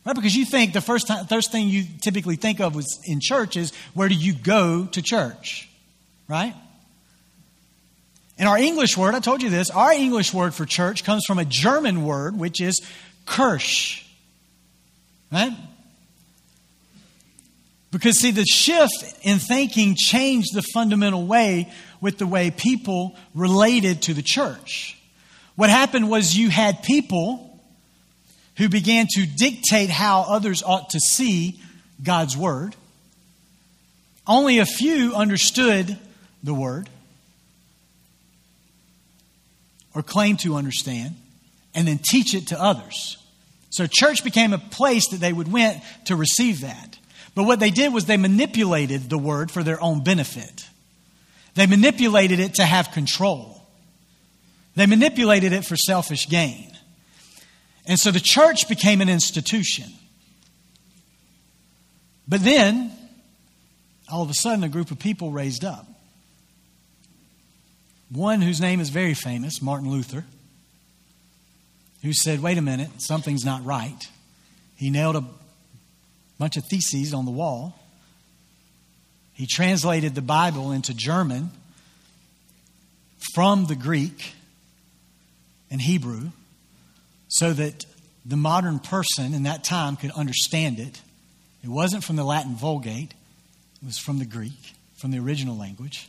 Right? 0.05 0.15
Because 0.15 0.35
you 0.35 0.45
think 0.45 0.73
the 0.73 0.81
first, 0.81 1.07
time, 1.07 1.25
first 1.25 1.51
thing 1.51 1.67
you 1.67 1.83
typically 2.01 2.35
think 2.35 2.59
of 2.59 2.75
was 2.75 2.99
in 3.05 3.19
church 3.21 3.57
is 3.57 3.73
where 3.93 4.07
do 4.07 4.15
you 4.15 4.33
go 4.33 4.85
to 4.85 5.01
church? 5.01 5.69
Right? 6.27 6.55
And 8.37 8.49
our 8.49 8.57
English 8.57 8.97
word, 8.97 9.15
I 9.15 9.19
told 9.19 9.41
you 9.41 9.49
this, 9.49 9.69
our 9.69 9.93
English 9.93 10.33
word 10.33 10.53
for 10.53 10.65
church 10.65 11.03
comes 11.03 11.23
from 11.25 11.39
a 11.39 11.45
German 11.45 12.05
word, 12.05 12.37
which 12.37 12.61
is 12.61 12.81
Kirche. 13.25 14.03
Right? 15.31 15.53
Because, 17.95 18.19
see, 18.19 18.31
the 18.31 18.43
shift 18.43 18.91
in 19.21 19.39
thinking 19.39 19.95
changed 19.95 20.53
the 20.53 20.61
fundamental 20.61 21.25
way 21.25 21.71
with 22.01 22.17
the 22.17 22.27
way 22.27 22.51
people 22.51 23.15
related 23.33 24.01
to 24.01 24.13
the 24.13 24.21
church. 24.21 24.97
What 25.55 25.69
happened 25.69 26.09
was 26.09 26.35
you 26.35 26.49
had 26.49 26.83
people 26.83 27.57
who 28.57 28.67
began 28.67 29.07
to 29.11 29.25
dictate 29.25 29.89
how 29.89 30.25
others 30.27 30.61
ought 30.61 30.89
to 30.89 30.99
see 30.99 31.61
God's 32.03 32.35
Word. 32.35 32.75
Only 34.27 34.59
a 34.59 34.65
few 34.65 35.15
understood 35.15 35.97
the 36.43 36.53
Word 36.53 36.89
or 39.93 40.03
claimed 40.03 40.41
to 40.41 40.55
understand 40.55 41.15
and 41.73 41.87
then 41.87 42.01
teach 42.03 42.35
it 42.35 42.47
to 42.47 42.61
others. 42.61 43.15
So 43.69 43.87
church 43.89 44.21
became 44.21 44.51
a 44.51 44.57
place 44.57 45.07
that 45.11 45.21
they 45.21 45.31
would 45.31 45.49
went 45.49 45.81
to 46.07 46.17
receive 46.17 46.59
that. 46.59 46.97
But 47.35 47.43
what 47.43 47.59
they 47.59 47.69
did 47.69 47.93
was 47.93 48.05
they 48.05 48.17
manipulated 48.17 49.09
the 49.09 49.17
word 49.17 49.51
for 49.51 49.61
their 49.61 49.81
own 49.81 50.03
benefit. 50.03 50.65
They 51.53 51.67
manipulated 51.67 52.39
it 52.39 52.55
to 52.55 52.65
have 52.65 52.91
control. 52.91 53.61
They 54.75 54.85
manipulated 54.85 55.51
it 55.53 55.65
for 55.65 55.75
selfish 55.75 56.27
gain. 56.29 56.71
And 57.85 57.99
so 57.99 58.11
the 58.11 58.21
church 58.21 58.67
became 58.67 59.01
an 59.01 59.09
institution. 59.09 59.85
But 62.27 62.43
then, 62.43 62.91
all 64.11 64.23
of 64.23 64.29
a 64.29 64.33
sudden, 64.33 64.63
a 64.63 64.69
group 64.69 64.89
of 64.89 64.97
people 64.97 65.31
raised 65.31 65.63
up. 65.63 65.85
One 68.09 68.41
whose 68.41 68.61
name 68.61 68.79
is 68.79 68.89
very 68.89 69.13
famous, 69.13 69.61
Martin 69.61 69.89
Luther, 69.89 70.25
who 72.01 72.13
said, 72.13 72.41
Wait 72.41 72.57
a 72.57 72.61
minute, 72.61 72.89
something's 72.97 73.45
not 73.45 73.63
right. 73.65 74.07
He 74.75 74.89
nailed 74.89 75.15
a 75.15 75.25
bunch 76.37 76.57
of 76.57 76.63
theses 76.69 77.13
on 77.13 77.25
the 77.25 77.31
wall. 77.31 77.79
He 79.33 79.47
translated 79.47 80.15
the 80.15 80.21
Bible 80.21 80.71
into 80.71 80.93
German 80.93 81.51
from 83.33 83.65
the 83.65 83.75
Greek 83.75 84.33
and 85.69 85.81
Hebrew 85.81 86.29
so 87.27 87.51
that 87.53 87.85
the 88.25 88.37
modern 88.37 88.79
person 88.79 89.33
in 89.33 89.43
that 89.43 89.63
time 89.63 89.97
could 89.97 90.11
understand 90.11 90.79
it. 90.79 91.01
It 91.63 91.69
wasn't 91.69 92.03
from 92.03 92.15
the 92.15 92.23
Latin 92.23 92.55
Vulgate, 92.55 93.13
it 93.81 93.85
was 93.85 93.97
from 93.97 94.19
the 94.19 94.25
Greek, 94.25 94.73
from 94.95 95.11
the 95.11 95.19
original 95.19 95.57
language, 95.57 96.07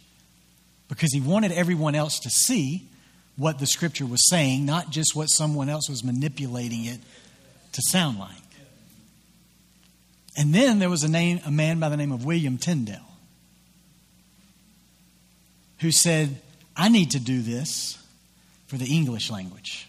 because 0.89 1.13
he 1.13 1.21
wanted 1.21 1.53
everyone 1.53 1.95
else 1.95 2.21
to 2.21 2.31
see 2.31 2.89
what 3.37 3.59
the 3.59 3.67
scripture 3.67 4.07
was 4.07 4.21
saying, 4.31 4.65
not 4.65 4.91
just 4.91 5.15
what 5.15 5.27
someone 5.27 5.69
else 5.69 5.89
was 5.89 6.05
manipulating 6.05 6.85
it 6.85 7.01
to 7.73 7.83
sound 7.91 8.19
like. 8.19 8.31
And 10.37 10.55
then 10.55 10.79
there 10.79 10.91
was 10.91 11.03
a, 11.03 11.09
name, 11.09 11.41
a 11.47 11.51
man 11.51 11.81
by 11.81 11.89
the 11.89 11.97
name 11.97 12.13
of 12.13 12.25
William 12.25 12.59
Tyndale 12.59 13.01
who 15.81 15.91
said, 15.91 16.41
I 16.77 16.89
need 16.89 17.13
to 17.13 17.21
do 17.21 17.43
this 17.43 17.99
for 18.67 18.77
the 18.77 18.87
English 18.87 19.31
language. 19.31 19.89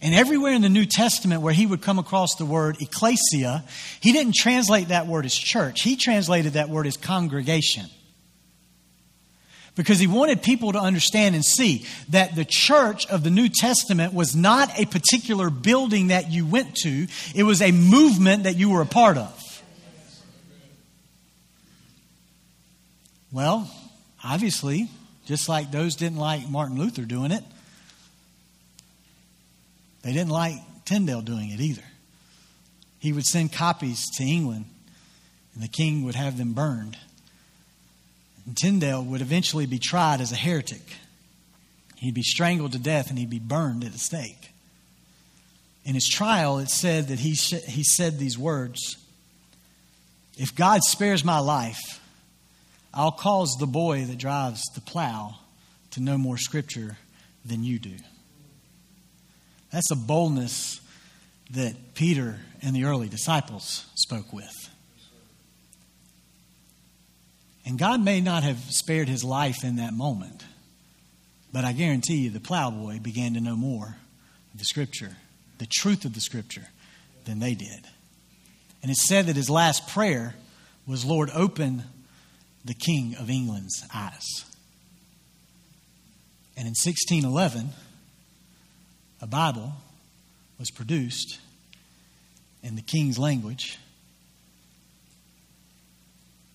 And 0.00 0.14
everywhere 0.14 0.52
in 0.52 0.62
the 0.62 0.68
New 0.68 0.84
Testament 0.84 1.42
where 1.42 1.52
he 1.52 1.64
would 1.64 1.80
come 1.80 1.98
across 2.00 2.34
the 2.34 2.44
word 2.44 2.76
ecclesia, 2.80 3.64
he 4.00 4.12
didn't 4.12 4.34
translate 4.34 4.88
that 4.88 5.06
word 5.06 5.24
as 5.26 5.34
church. 5.34 5.82
He 5.82 5.94
translated 5.94 6.54
that 6.54 6.68
word 6.68 6.88
as 6.88 6.96
congregation 6.96 7.86
because 9.74 9.98
he 9.98 10.06
wanted 10.06 10.42
people 10.42 10.72
to 10.72 10.78
understand 10.78 11.34
and 11.34 11.44
see 11.44 11.86
that 12.10 12.34
the 12.34 12.44
church 12.46 13.06
of 13.06 13.24
the 13.24 13.30
New 13.30 13.48
Testament 13.48 14.12
was 14.12 14.36
not 14.36 14.78
a 14.78 14.84
particular 14.84 15.48
building 15.50 16.08
that 16.08 16.30
you 16.30 16.44
went 16.44 16.74
to, 16.82 17.06
it 17.34 17.44
was 17.44 17.62
a 17.62 17.72
movement 17.72 18.44
that 18.44 18.56
you 18.56 18.70
were 18.70 18.82
a 18.82 18.86
part 18.86 19.16
of. 19.16 19.62
Well, 23.32 23.70
obviously, 24.22 24.90
just 25.24 25.48
like 25.48 25.70
those 25.70 25.96
didn't 25.96 26.18
like 26.18 26.48
Martin 26.50 26.78
Luther 26.78 27.02
doing 27.02 27.32
it, 27.32 27.42
they 30.02 30.12
didn't 30.12 30.30
like 30.30 30.56
Tyndale 30.84 31.22
doing 31.22 31.50
it 31.50 31.60
either. 31.60 31.82
He 32.98 33.12
would 33.12 33.24
send 33.24 33.52
copies 33.52 34.04
to 34.18 34.24
England, 34.24 34.66
and 35.54 35.62
the 35.62 35.68
king 35.68 36.04
would 36.04 36.14
have 36.14 36.36
them 36.36 36.52
burned. 36.52 36.98
Tyndale 38.54 39.04
would 39.04 39.20
eventually 39.20 39.66
be 39.66 39.78
tried 39.78 40.20
as 40.20 40.32
a 40.32 40.36
heretic. 40.36 40.96
He'd 41.96 42.14
be 42.14 42.22
strangled 42.22 42.72
to 42.72 42.78
death 42.78 43.10
and 43.10 43.18
he'd 43.18 43.30
be 43.30 43.38
burned 43.38 43.84
at 43.84 43.92
the 43.92 43.98
stake. 43.98 44.50
In 45.84 45.94
his 45.94 46.08
trial, 46.08 46.58
it 46.58 46.68
said 46.68 47.08
that 47.08 47.20
he, 47.20 47.34
sh- 47.34 47.64
he 47.66 47.82
said 47.84 48.18
these 48.18 48.38
words 48.38 48.96
If 50.36 50.54
God 50.54 50.82
spares 50.82 51.24
my 51.24 51.38
life, 51.38 52.00
I'll 52.94 53.12
cause 53.12 53.56
the 53.58 53.66
boy 53.66 54.04
that 54.04 54.18
drives 54.18 54.62
the 54.74 54.80
plow 54.80 55.36
to 55.92 56.02
know 56.02 56.18
more 56.18 56.38
scripture 56.38 56.98
than 57.44 57.64
you 57.64 57.78
do. 57.78 57.96
That's 59.72 59.90
a 59.90 59.96
boldness 59.96 60.80
that 61.52 61.94
Peter 61.94 62.40
and 62.60 62.76
the 62.76 62.84
early 62.84 63.08
disciples 63.08 63.86
spoke 63.94 64.32
with. 64.32 64.61
And 67.64 67.78
God 67.78 68.02
may 68.02 68.20
not 68.20 68.42
have 68.42 68.58
spared 68.70 69.08
his 69.08 69.22
life 69.22 69.64
in 69.64 69.76
that 69.76 69.94
moment, 69.94 70.44
but 71.52 71.64
I 71.64 71.72
guarantee 71.72 72.16
you 72.16 72.30
the 72.30 72.40
plowboy 72.40 72.98
began 73.00 73.34
to 73.34 73.40
know 73.40 73.56
more 73.56 73.96
of 74.52 74.58
the 74.58 74.64
Scripture, 74.64 75.16
the 75.58 75.68
truth 75.70 76.04
of 76.04 76.14
the 76.14 76.20
Scripture, 76.20 76.66
than 77.24 77.38
they 77.38 77.54
did. 77.54 77.86
And 78.82 78.90
it's 78.90 79.06
said 79.06 79.26
that 79.26 79.36
his 79.36 79.48
last 79.48 79.88
prayer 79.88 80.34
was, 80.86 81.04
Lord, 81.04 81.30
open 81.32 81.84
the 82.64 82.74
King 82.74 83.14
of 83.18 83.30
England's 83.30 83.84
eyes. 83.94 84.44
And 86.56 86.66
in 86.66 86.74
1611, 86.74 87.70
a 89.20 89.26
Bible 89.26 89.72
was 90.58 90.70
produced 90.70 91.38
in 92.62 92.74
the 92.76 92.82
King's 92.82 93.18
language 93.18 93.78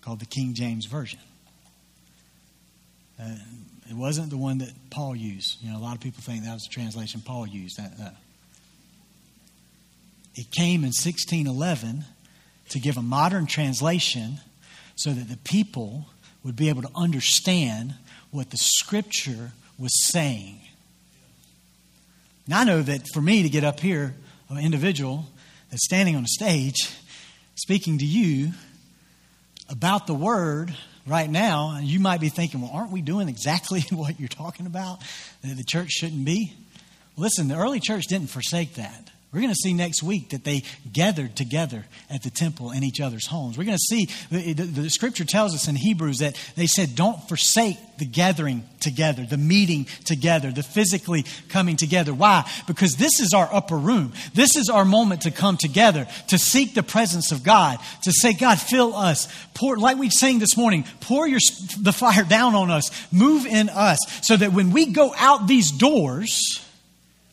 called 0.08 0.22
the 0.22 0.26
King 0.26 0.54
James 0.54 0.86
Version. 0.86 1.20
Uh, 3.22 3.36
it 3.89 3.93
wasn't 3.93 4.30
the 4.30 4.38
one 4.38 4.60
that 4.60 4.72
Paul 4.89 5.13
used. 5.17 5.62
You 5.62 5.70
know, 5.70 5.78
a 5.78 5.84
lot 5.84 5.96
of 5.96 6.00
people 6.00 6.24
think 6.24 6.46
that 6.46 6.54
was 6.54 6.63
the 6.63 6.70
translation 6.70 7.20
Paul 7.20 7.46
used. 7.46 7.76
That, 7.76 8.15
it 10.34 10.50
came 10.50 10.86
in 10.86 10.93
1611 10.93 12.06
to 12.70 12.80
give 12.80 12.96
a 12.96 13.02
modern 13.02 13.48
translation 13.48 14.39
so 14.96 15.10
that 15.10 15.28
the 15.28 15.36
people 15.36 16.06
would 16.41 16.56
be 16.56 16.70
able 16.70 16.84
to 16.84 16.91
understand 16.96 17.93
what 18.32 18.52
the 18.52 18.58
Scripture 18.58 19.52
was 19.78 19.91
saying. 20.10 20.62
Now, 22.48 22.62
I 22.62 22.63
know 22.63 22.82
that 22.82 23.02
for 23.13 23.20
me 23.20 23.43
to 23.43 23.50
get 23.50 23.65
up 23.65 23.82
here, 23.82 24.15
an 24.48 24.58
individual 24.58 25.26
that's 25.70 25.84
standing 25.84 26.15
on 26.15 26.24
a 26.24 26.30
stage 26.30 26.96
speaking 27.56 27.98
to 27.98 28.06
you 28.06 28.54
about 29.69 30.08
the 30.08 30.13
Word 30.13 30.75
right 31.06 31.30
now, 31.30 31.80
you 31.80 31.99
might 31.99 32.19
be 32.19 32.30
thinking, 32.30 32.62
well, 32.62 32.71
aren't 32.73 32.91
we 32.91 33.01
doing 33.01 33.30
exactly 33.30 33.82
what 33.91 34.19
you're 34.19 34.27
talking 34.27 34.65
about? 34.65 35.01
That 35.43 35.56
the 35.56 35.63
church 35.63 35.91
shouldn't 35.91 36.25
be? 36.25 36.53
Listen, 37.15 37.47
the 37.47 37.56
early 37.56 37.80
church 37.80 38.06
didn't 38.08 38.30
forsake 38.30 38.75
that. 38.75 39.10
We're 39.38 39.41
going 39.41 39.54
to 39.54 39.60
see 39.62 39.73
next 39.73 40.02
week 40.02 40.30
that 40.30 40.43
they 40.43 40.63
gathered 40.91 41.36
together 41.36 41.86
at 42.10 42.23
the 42.23 42.32
temple 42.32 42.71
in 42.71 42.84
each 42.84 43.00
other's 43.00 43.28
homes. 43.28 43.56
We're 43.56 43.65
going 43.65 43.78
to 43.78 43.95
see, 43.95 44.10
the, 44.32 44.54
the, 44.54 44.63
the, 44.63 44.89
scripture 44.89 45.26
tells 45.26 45.54
us 45.54 45.67
in 45.67 45.76
Hebrews 45.76 46.17
that 46.17 46.36
they 46.56 46.65
said, 46.65 46.95
don't 46.95 47.21
forsake 47.28 47.78
the 48.00 48.06
gathering 48.06 48.63
together, 48.80 49.28
the 49.28 49.38
meeting 49.38 49.86
together, 50.06 50.50
the 50.50 50.63
physically 50.63 51.23
coming 51.50 51.76
together. 51.76 52.15
Why? 52.15 52.50
Because 52.65 52.95
this 52.95 53.19
is 53.19 53.32
our 53.32 53.47
upper 53.54 53.78
room. 53.78 54.12
This 54.34 54.56
is 54.56 54.71
our 54.71 54.86
moment 54.86 55.21
to 55.21 55.30
come 55.30 55.56
together, 55.56 56.08
to 56.30 56.39
seek 56.39 56.73
the 56.73 56.82
presence 56.82 57.32
of 57.32 57.43
God, 57.43 57.78
to 58.06 58.12
say, 58.12 58.34
God, 58.34 58.60
fill 58.60 58.95
us. 58.95 59.32
Pour, 59.54 59.78
like 59.78 60.00
we 60.00 60.10
sang 60.10 60.39
this 60.39 60.58
morning, 60.58 60.84
pour 61.02 61.28
your, 61.28 61.41
the 61.80 61.93
fire 61.93 62.23
down 62.23 62.56
on 62.56 62.71
us, 62.71 62.89
move 63.13 63.45
in 63.45 63.69
us, 63.69 64.00
so 64.23 64.36
that 64.36 64.52
when 64.52 64.71
we 64.71 64.88
go 64.88 65.13
out 65.15 65.47
these 65.47 65.69
doors, 65.69 66.66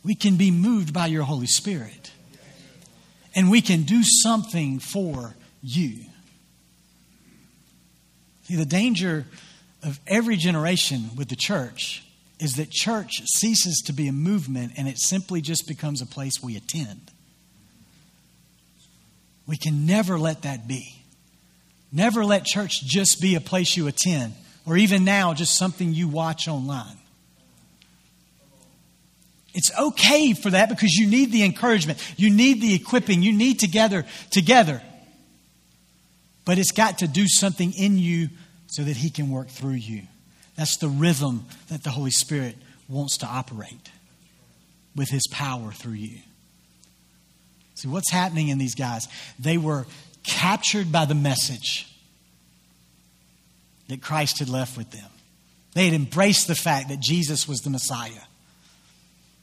we 0.05 0.15
can 0.15 0.37
be 0.37 0.51
moved 0.51 0.93
by 0.93 1.07
your 1.07 1.23
Holy 1.23 1.47
Spirit. 1.47 2.13
And 3.35 3.51
we 3.51 3.61
can 3.61 3.83
do 3.83 4.03
something 4.05 4.79
for 4.79 5.35
you. 5.63 6.05
See, 8.45 8.57
the 8.57 8.67
danger 8.67 9.27
of 9.83 9.99
every 10.07 10.37
generation 10.37 11.11
with 11.17 11.29
the 11.29 11.37
church 11.37 12.05
is 12.39 12.57
that 12.57 12.71
church 12.71 13.23
ceases 13.27 13.83
to 13.87 13.93
be 13.93 14.07
a 14.07 14.13
movement 14.13 14.73
and 14.77 14.87
it 14.87 14.99
simply 14.99 15.41
just 15.41 15.67
becomes 15.67 16.03
a 16.03 16.07
place 16.07 16.43
we 16.43 16.57
attend. 16.57 17.11
We 19.47 19.57
can 19.57 19.87
never 19.87 20.19
let 20.19 20.43
that 20.43 20.69
be. 20.69 21.03
Never 21.93 22.25
let 22.25 22.45
church 22.45 22.83
just 22.83 23.21
be 23.21 23.35
a 23.35 23.41
place 23.41 23.77
you 23.77 23.87
attend, 23.87 24.35
or 24.67 24.77
even 24.77 25.05
now, 25.05 25.33
just 25.33 25.57
something 25.57 25.95
you 25.95 26.09
watch 26.09 26.49
online. 26.49 26.99
It's 29.55 29.71
okay 29.79 30.33
for 30.33 30.51
that 30.51 30.69
because 30.69 30.95
you 30.95 31.07
need 31.07 31.31
the 31.31 31.45
encouragement. 31.45 32.05
You 32.19 32.29
need 32.29 32.61
the 32.61 32.75
equipping. 32.75 33.23
You 33.23 33.33
need 33.33 33.61
together 33.61 34.05
together. 34.31 34.83
But 36.45 36.59
it's 36.59 36.73
got 36.73 36.99
to 36.99 37.09
do 37.09 37.27
something 37.27 37.73
in 37.73 37.97
you 37.97 38.29
so 38.67 38.83
that 38.83 38.97
he 38.97 39.11
can 39.11 39.31
work 39.31 39.49
through 39.49 39.75
you. 39.75 40.03
That's 40.57 40.77
the 40.79 40.89
rhythm 40.89 41.47
that 41.69 41.85
the 41.85 41.91
Holy 41.91 42.11
Spirit 42.11 42.57
wants 42.89 43.19
to 43.19 43.27
operate 43.27 43.91
with 44.97 45.09
his 45.09 45.27
power 45.31 45.71
through 45.71 45.93
you. 45.93 46.19
See, 47.77 47.89
what's 47.89 48.11
happening 48.11 48.49
in 48.49 48.59
these 48.59 48.75
guys? 48.75 49.09
They 49.39 49.57
were 49.57 49.87
captured 50.25 50.93
by 50.93 51.05
the 51.05 51.15
message 51.15 51.89
that 53.89 54.03
Christ 54.03 54.41
had 54.41 54.49
left 54.49 54.77
with 54.77 54.91
them. 54.91 55.11
They 55.75 55.87
had 55.87 55.95
embraced 55.95 56.47
the 56.47 56.55
fact 56.55 56.89
that 56.89 57.01
Jesus 57.01 57.49
was 57.49 57.61
the 57.61 57.71
Messiah 57.71 58.23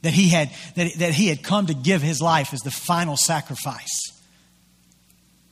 that 0.02 0.14
he 0.14 0.30
had 0.30 0.50
that, 0.76 0.94
that 0.98 1.14
he 1.14 1.28
had 1.28 1.44
come 1.44 1.68
to 1.68 1.74
give 1.74 2.02
his 2.02 2.22
life 2.22 2.54
as 2.54 2.62
the 2.62 2.72
final 2.72 3.18
sacrifice. 3.18 4.00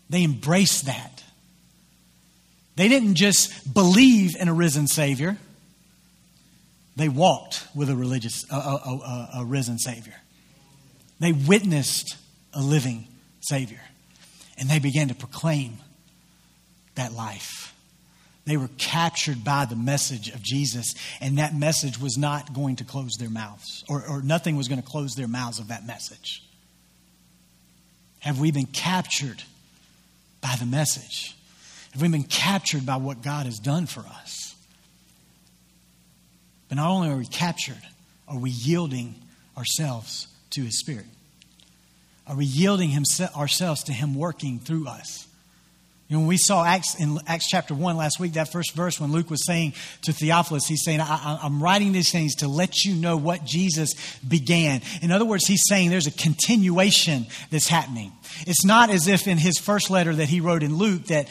They 0.10 0.24
embraced 0.24 0.86
that. 0.88 1.24
They 2.76 2.88
didn't 2.88 3.16
just 3.16 3.74
believe 3.74 4.36
in 4.36 4.48
a 4.48 4.54
risen 4.54 4.88
savior. 4.88 5.38
They 6.96 7.10
walked 7.10 7.68
with 7.76 7.90
a 7.90 7.96
religious 7.96 8.46
a, 8.52 8.56
a, 8.56 8.60
a, 8.60 9.30
a 9.42 9.46
risen 9.46 9.78
savior. 9.78 10.16
They 11.20 11.34
witnessed 11.34 12.18
a 12.54 12.62
living 12.62 13.08
savior. 13.42 13.82
And 14.58 14.70
they 14.70 14.80
began 14.80 15.08
to 15.08 15.16
proclaim 15.16 15.78
that 16.96 17.14
life 17.14 17.74
they 18.45 18.58
were 18.58 18.69
captured 18.78 19.43
by 19.43 19.65
the 19.65 19.75
message 19.75 20.30
of 20.30 20.41
Jesus, 20.41 20.93
and 21.21 21.38
that 21.38 21.56
message 21.56 21.99
was 21.99 22.17
not 22.17 22.54
going 22.54 22.78
to 22.78 22.84
close 22.84 23.12
their 23.19 23.30
mouths, 23.30 23.84
or, 23.88 24.04
or 24.08 24.21
nothing 24.21 24.56
was 24.56 24.67
going 24.67 24.82
to 24.82 24.88
close 24.88 25.13
their 25.15 25.28
mouths 25.28 25.60
of 25.60 25.67
that 25.67 25.86
message. 25.86 26.43
Have 28.19 28.39
we 28.39 28.52
been 28.52 28.65
captured 28.65 29.43
by 30.41 30.56
the 30.60 30.65
message? 30.65 31.36
Have 31.93 32.02
we 32.02 32.08
been 32.10 32.23
captured 32.23 32.86
by 32.86 32.97
what 32.97 33.21
God 33.21 33.45
has 33.45 33.60
done 33.60 33.86
for 33.86 34.02
us? 34.02 34.56
But 36.67 36.75
not 36.75 36.89
only 36.89 37.10
are 37.10 37.17
we 37.17 37.25
captured, 37.25 37.82
are 38.28 38.38
we 38.38 38.52
yielding 38.52 39.15
ourselves 39.58 40.28
to 40.52 40.62
His 40.62 40.80
Spirit? 40.80 41.08
Are 42.28 42.36
we 42.36 42.45
yielding 42.45 42.89
himself, 42.89 43.36
ourselves 43.36 43.84
to 43.86 43.93
Him 43.93 44.13
working 44.13 44.60
through 44.60 44.88
us? 44.88 45.28
You 46.10 46.15
know, 46.15 46.22
when 46.22 46.28
we 46.28 46.38
saw 46.38 46.65
Acts 46.65 46.95
in 46.95 47.19
Acts 47.28 47.48
chapter 47.48 47.76
1 47.76 47.95
last 47.95 48.19
week, 48.19 48.34
that 48.34 48.52
first 48.52 48.74
verse, 48.74 49.00
when 49.00 49.12
Luke 49.12 49.30
was 49.30 49.45
saying 49.45 49.76
to 50.02 50.12
Theophilus, 50.12 50.65
he's 50.65 50.84
saying, 50.84 51.02
I, 51.02 51.39
am 51.43 51.62
writing 51.62 51.91
these 51.91 52.12
things 52.12 52.34
to 52.38 52.48
let 52.48 52.84
you 52.84 52.95
know 52.95 53.15
what 53.15 53.45
Jesus 53.45 53.93
began. 54.28 54.82
In 55.04 55.12
other 55.12 55.26
words, 55.26 55.45
he's 55.45 55.62
saying 55.67 55.91
there's 55.91 56.08
a 56.08 56.12
continuation 56.12 57.28
that's 57.52 57.67
happening. 57.67 58.12
It's 58.48 58.65
not 58.65 58.89
as 58.89 59.08
if 59.08 59.28
in 59.28 59.38
his 59.38 59.60
first 59.60 59.91
letter 59.91 60.15
that 60.15 60.30
he 60.30 60.41
wrote 60.41 60.63
in 60.63 60.78
Luke 60.78 61.06
that 61.06 61.30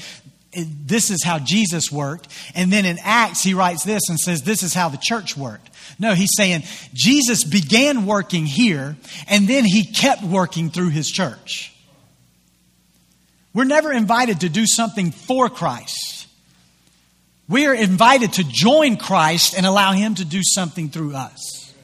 this 0.55 1.11
is 1.11 1.25
how 1.25 1.41
Jesus 1.41 1.91
worked. 1.91 2.29
And 2.55 2.73
then 2.73 2.87
in 2.87 2.99
Acts, 3.03 3.43
he 3.43 3.55
writes 3.55 3.83
this 3.83 4.09
and 4.09 4.17
says, 4.17 4.43
This 4.43 4.63
is 4.63 4.75
how 4.75 4.91
the 4.91 4.97
church 4.97 5.37
worked. 5.37 5.71
No, 5.99 6.15
he's 6.15 6.37
saying 6.37 6.63
Jesus 6.95 7.43
began 7.43 8.07
working 8.07 8.47
here, 8.47 8.97
and 9.27 9.49
then 9.49 9.65
he 9.65 9.85
kept 9.85 10.23
working 10.23 10.71
through 10.71 10.91
his 10.91 11.09
church. 11.09 11.75
We're 13.59 13.65
never 13.65 13.93
invited 13.93 14.43
to 14.43 14.49
do 14.49 14.69
something 14.69 15.11
for 15.11 15.51
Christ. 15.51 16.29
We 17.49 17.67
are 17.67 17.75
invited 17.75 18.35
to 18.35 18.45
join 18.45 18.97
Christ 18.99 19.57
and 19.57 19.67
allow 19.67 19.91
Him 19.91 20.15
to 20.15 20.25
do 20.25 20.43
something 20.45 20.91
through 20.91 21.17
us. 21.17 21.75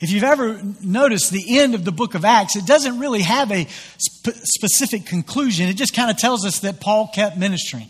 If 0.00 0.10
you've 0.10 0.24
ever 0.24 0.60
noticed 0.82 1.30
the 1.30 1.60
end 1.60 1.76
of 1.76 1.84
the 1.84 1.92
book 1.92 2.16
of 2.16 2.24
Acts, 2.24 2.56
it 2.56 2.66
doesn't 2.66 2.98
really 2.98 3.22
have 3.22 3.52
a 3.52 3.68
sp- 4.02 4.34
specific 4.42 5.06
conclusion. 5.06 5.68
It 5.68 5.74
just 5.74 5.94
kind 5.94 6.10
of 6.10 6.16
tells 6.16 6.44
us 6.44 6.58
that 6.58 6.80
Paul 6.80 7.12
kept 7.14 7.38
ministering. 7.38 7.88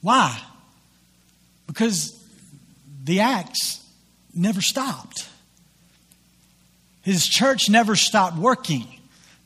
Why? 0.00 0.40
Because 1.66 2.18
the 3.04 3.20
Acts 3.20 3.86
never 4.34 4.62
stopped. 4.62 5.28
His 7.02 7.26
church 7.26 7.68
never 7.68 7.94
stopped 7.94 8.38
working. 8.38 8.86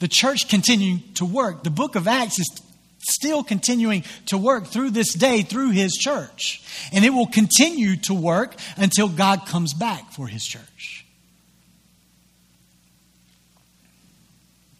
The 0.01 0.09
church 0.09 0.49
continuing 0.49 1.03
to 1.15 1.25
work. 1.25 1.63
The 1.63 1.71
book 1.71 1.95
of 1.97 2.09
Acts 2.09 2.39
is 2.39 2.63
still 3.09 3.43
continuing 3.43 4.05
to 4.27 4.39
work 4.39 4.67
through 4.67 4.91
this 4.91 5.13
day 5.15 5.43
through 5.43 5.71
his 5.71 5.93
church. 5.93 6.63
And 6.93 7.05
it 7.05 7.11
will 7.11 7.27
continue 7.27 7.97
to 7.97 8.15
work 8.15 8.55
until 8.77 9.09
God 9.09 9.47
comes 9.47 9.75
back 9.75 10.13
for 10.13 10.27
his 10.27 10.45
church. 10.45 11.07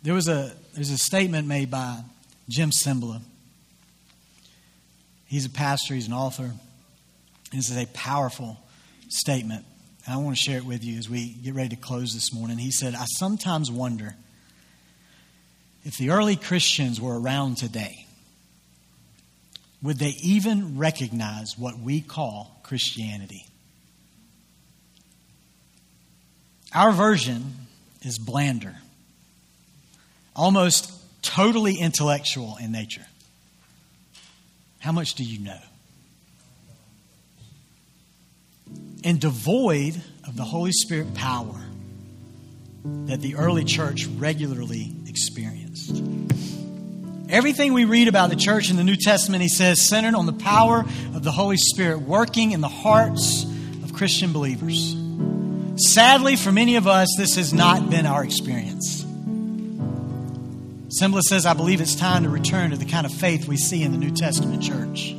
There 0.03 0.15
was 0.15 0.29
a 0.29 0.53
there's 0.75 0.91
a 0.91 0.99
statement 0.99 1.47
made 1.47 1.71
by 1.71 2.01
Jim 2.49 2.71
Cymbala. 2.71 3.23
He's 5.27 5.47
a 5.47 5.51
pastor, 5.51 5.95
he's 5.95 6.07
an 6.09 6.13
author. 6.13 6.53
This 7.53 7.71
is 7.71 7.77
a 7.77 7.87
powerful 7.87 8.59
statement. 9.09 9.65
And 10.05 10.15
I 10.15 10.19
want 10.19 10.37
to 10.37 10.43
share 10.43 10.59
it 10.59 10.67
with 10.67 10.85
you 10.85 10.99
as 10.99 11.09
we 11.09 11.29
get 11.29 11.55
ready 11.55 11.71
to 11.71 11.77
close 11.77 12.13
this 12.13 12.35
morning. 12.35 12.59
He 12.59 12.71
said, 12.71 12.95
I 12.95 13.05
sometimes 13.17 13.71
wonder 13.71 14.17
if 15.85 15.99
the 15.99 16.11
early 16.11 16.37
Christians 16.37 17.01
were 17.01 17.19
around 17.19 17.59
today, 17.59 18.07
would 19.83 19.99
they 19.99 20.17
even 20.23 20.79
recognize 20.79 21.59
what 21.59 21.79
we 21.79 22.01
call 22.01 22.59
Christianity? 22.63 23.47
Our 26.75 26.91
version 26.91 27.53
is 28.03 28.19
blander, 28.19 28.75
almost 30.35 30.91
totally 31.23 31.75
intellectual 31.79 32.57
in 32.61 32.73
nature. 32.73 33.07
How 34.79 34.93
much 34.93 35.15
do 35.15 35.23
you 35.23 35.39
know? 35.39 35.61
And 39.05 39.21
devoid 39.21 40.03
of 40.27 40.37
the 40.37 40.45
Holy 40.45 40.73
Spirit 40.73 41.15
power 41.15 41.64
that 42.85 43.21
the 43.21 43.37
early 43.37 43.65
church 43.65 44.07
regularly 44.07 44.95
experienced. 45.07 46.03
Everything 47.31 47.73
we 47.73 47.87
read 47.87 48.09
about 48.09 48.29
the 48.29 48.37
church 48.37 48.71
in 48.71 48.77
the 48.77 48.85
New 48.85 48.97
Testament, 48.97 49.41
he 49.43 49.49
says, 49.49 49.89
centered 49.89 50.15
on 50.15 50.27
the 50.27 50.33
power 50.35 50.81
of 51.15 51.23
the 51.23 51.33
Holy 51.33 51.57
Spirit 51.57 52.01
working 52.03 52.53
in 52.53 52.61
the 52.61 52.69
hearts 52.69 53.45
of 53.83 53.95
Christian 53.95 54.33
believers. 54.33 54.95
Sadly, 55.77 56.37
for 56.37 56.53
many 56.53 56.77
of 56.77 56.87
us, 56.87 57.09
this 57.17 57.37
has 57.37 57.55
not 57.55 57.89
been 57.89 58.05
our 58.05 58.23
experience. 58.23 59.03
Cymbala 61.01 61.23
says, 61.23 61.47
I 61.47 61.55
believe 61.55 61.81
it's 61.81 61.97
time 61.97 62.23
to 62.23 62.29
return 62.29 62.71
to 62.71 62.77
the 62.77 62.85
kind 62.85 63.07
of 63.07 63.13
faith 63.13 63.49
we 63.49 63.57
see 63.57 63.83
in 63.83 63.93
the 63.93 63.99
New 63.99 64.13
Testament 64.13 64.63
church. 64.63 65.17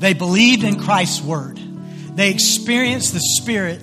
They 0.00 0.12
believed 0.12 0.64
in 0.64 0.80
Christ's 0.80 1.22
word, 1.22 1.58
they 2.16 2.30
experienced 2.30 3.14
the 3.14 3.20
Spirit, 3.20 3.80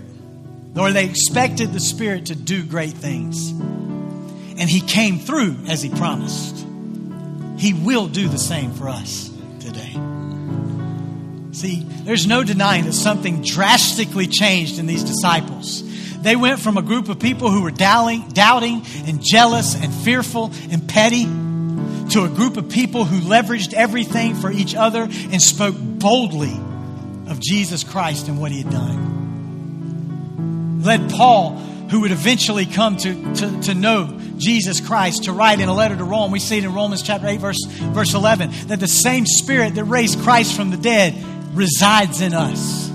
or 0.79 0.91
they 0.91 1.05
expected 1.05 1.73
the 1.73 1.79
Spirit 1.79 2.27
to 2.27 2.35
do 2.35 2.63
great 2.63 2.93
things. 2.93 3.51
And 3.51 4.69
He 4.69 4.81
came 4.81 5.19
through 5.19 5.57
as 5.67 5.81
He 5.81 5.89
promised. 5.89 6.65
He 7.57 7.73
will 7.73 8.07
do 8.07 8.27
the 8.29 8.39
same 8.39 8.71
for 8.73 8.87
us 8.89 9.29
today. 9.59 9.93
See, 11.51 11.83
there's 12.03 12.25
no 12.25 12.43
denying 12.43 12.85
that 12.85 12.93
something 12.93 13.41
drastically 13.43 14.27
changed 14.27 14.79
in 14.79 14.85
these 14.85 15.03
disciples. 15.03 15.83
They 16.21 16.35
went 16.35 16.59
from 16.59 16.77
a 16.77 16.81
group 16.81 17.09
of 17.09 17.19
people 17.19 17.49
who 17.49 17.63
were 17.63 17.71
doubting, 17.71 18.29
doubting 18.29 18.85
and 19.05 19.21
jealous 19.21 19.75
and 19.75 19.93
fearful 19.93 20.51
and 20.69 20.87
petty 20.87 21.25
to 21.25 22.23
a 22.23 22.29
group 22.29 22.57
of 22.57 22.69
people 22.69 23.05
who 23.05 23.19
leveraged 23.27 23.73
everything 23.73 24.35
for 24.35 24.51
each 24.51 24.75
other 24.75 25.03
and 25.03 25.41
spoke 25.41 25.75
boldly 25.77 26.57
of 27.27 27.39
Jesus 27.39 27.83
Christ 27.83 28.27
and 28.27 28.39
what 28.39 28.51
he 28.51 28.61
had 28.61 28.71
done. 28.71 29.18
Led 30.79 31.11
Paul, 31.11 31.57
who 31.89 32.01
would 32.01 32.11
eventually 32.11 32.65
come 32.65 32.97
to, 32.97 33.33
to, 33.35 33.61
to 33.61 33.73
know 33.73 34.19
Jesus 34.37 34.79
Christ, 34.79 35.25
to 35.25 35.33
write 35.33 35.59
in 35.59 35.69
a 35.69 35.73
letter 35.73 35.95
to 35.95 36.03
Rome. 36.03 36.31
We 36.31 36.39
see 36.39 36.57
it 36.57 36.63
in 36.63 36.73
Romans 36.73 37.01
chapter 37.01 37.27
8, 37.27 37.39
verse, 37.39 37.65
verse 37.65 38.13
11, 38.13 38.51
that 38.67 38.79
the 38.79 38.87
same 38.87 39.25
spirit 39.25 39.75
that 39.75 39.83
raised 39.83 40.19
Christ 40.19 40.55
from 40.55 40.71
the 40.71 40.77
dead 40.77 41.15
resides 41.53 42.21
in 42.21 42.33
us 42.33 42.89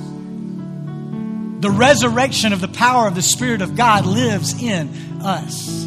the 1.64 1.70
resurrection 1.70 2.53
of 2.53 2.61
the 2.61 2.68
power 2.68 3.09
of 3.09 3.14
the 3.14 3.23
Spirit 3.23 3.62
of 3.62 3.75
God 3.75 4.05
lives 4.05 4.62
in 4.62 4.90
us. 5.23 5.87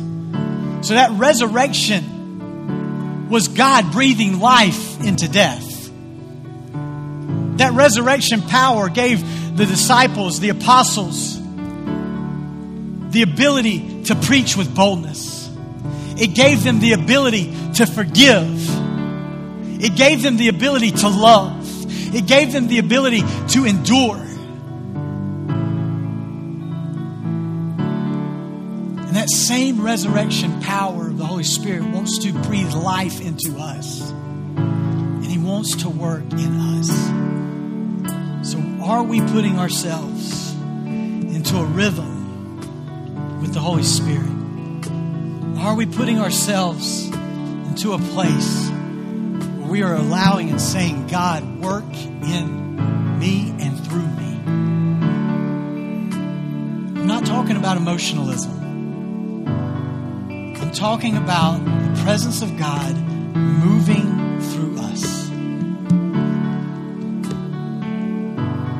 So 0.82 0.96
that 0.96 1.12
resurrection 1.12 3.30
was 3.30 3.48
God 3.48 3.92
breathing 3.92 4.40
life 4.40 5.00
into 5.02 5.30
death. 5.30 5.92
That 7.58 7.74
resurrection 7.74 8.42
power 8.42 8.90
gave 8.90 9.22
the 9.56 9.68
disciples, 9.68 10.40
the 10.40 10.50
apostles, 10.50 11.37
the 13.12 13.22
ability 13.22 14.04
to 14.04 14.16
preach 14.16 14.58
with 14.58 14.76
boldness. 14.76 15.50
It 16.18 16.34
gave 16.34 16.64
them 16.64 16.80
the 16.80 16.94
ability 16.94 17.54
to 17.76 17.86
forgive. 17.86 18.56
It 19.82 19.96
gave 19.96 20.24
them 20.24 20.38
the 20.38 20.48
ability 20.48 20.92
to 20.92 21.08
love. 21.08 21.64
It 22.14 22.26
gave 22.26 22.52
them 22.52 22.68
the 22.68 22.80
ability 22.80 23.22
to 23.50 23.66
endure. 23.66 24.18
And 29.06 29.16
that 29.16 29.30
same 29.30 29.82
resurrection 29.82 30.60
power 30.62 31.08
of 31.08 31.18
the 31.18 31.26
Holy 31.26 31.44
Spirit 31.44 31.84
wants 31.84 32.18
to 32.24 32.34
breathe 32.34 32.74
life 32.74 33.22
into 33.22 33.56
us. 33.58 34.10
And 34.10 35.26
He 35.26 35.38
wants 35.38 35.76
to 35.84 35.90
work 35.90 36.24
in 36.32 36.60
us. 36.60 36.90
So, 38.52 38.60
are 38.84 39.04
we 39.04 39.22
putting 39.22 39.60
ourselves 39.60 40.54
into 40.56 41.58
a 41.58 41.66
rhythm 41.66 42.17
with 43.42 43.54
the 43.54 43.60
Holy 43.60 43.84
Spirit? 43.84 44.32
Are 45.60 45.76
we 45.76 45.86
putting 45.86 46.20
ourselves 46.20 47.08
into 47.08 47.94
a 47.94 48.00
place 48.00 48.70
where 48.70 49.68
we 49.68 49.84
are 49.84 49.96
allowing 49.96 50.50
and 50.50 50.62
saying, 50.62 51.08
God, 51.08 51.60
work 51.60 51.94
in 51.94 53.20
me 53.20 53.54
and 53.60 53.80
through 53.86 54.08
me? 54.08 54.42
I'm 57.00 57.08
not 57.08 57.26
talking 57.26 57.58
about 57.58 57.78
emotionalism. 57.78 58.54
I'm 60.30 60.72
talking 60.72 61.18
about 61.18 61.58
the 61.64 62.02
presence 62.04 62.42
of 62.42 62.58
God 62.58 62.96
moving 63.36 64.42
through 64.42 64.80
us. 64.80 65.30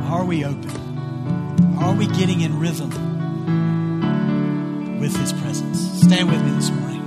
Are 0.10 0.26
we 0.26 0.46
open? 0.46 1.78
Are 1.80 1.94
we 1.94 2.08
getting 2.08 2.42
in 2.42 2.60
rhythm 2.60 3.07
with 5.08 5.16
His 5.22 5.32
presence? 5.34 5.80
Stand 6.02 6.30
with 6.30 6.44
me 6.44 6.52
this 6.52 6.70
morning. 6.70 7.02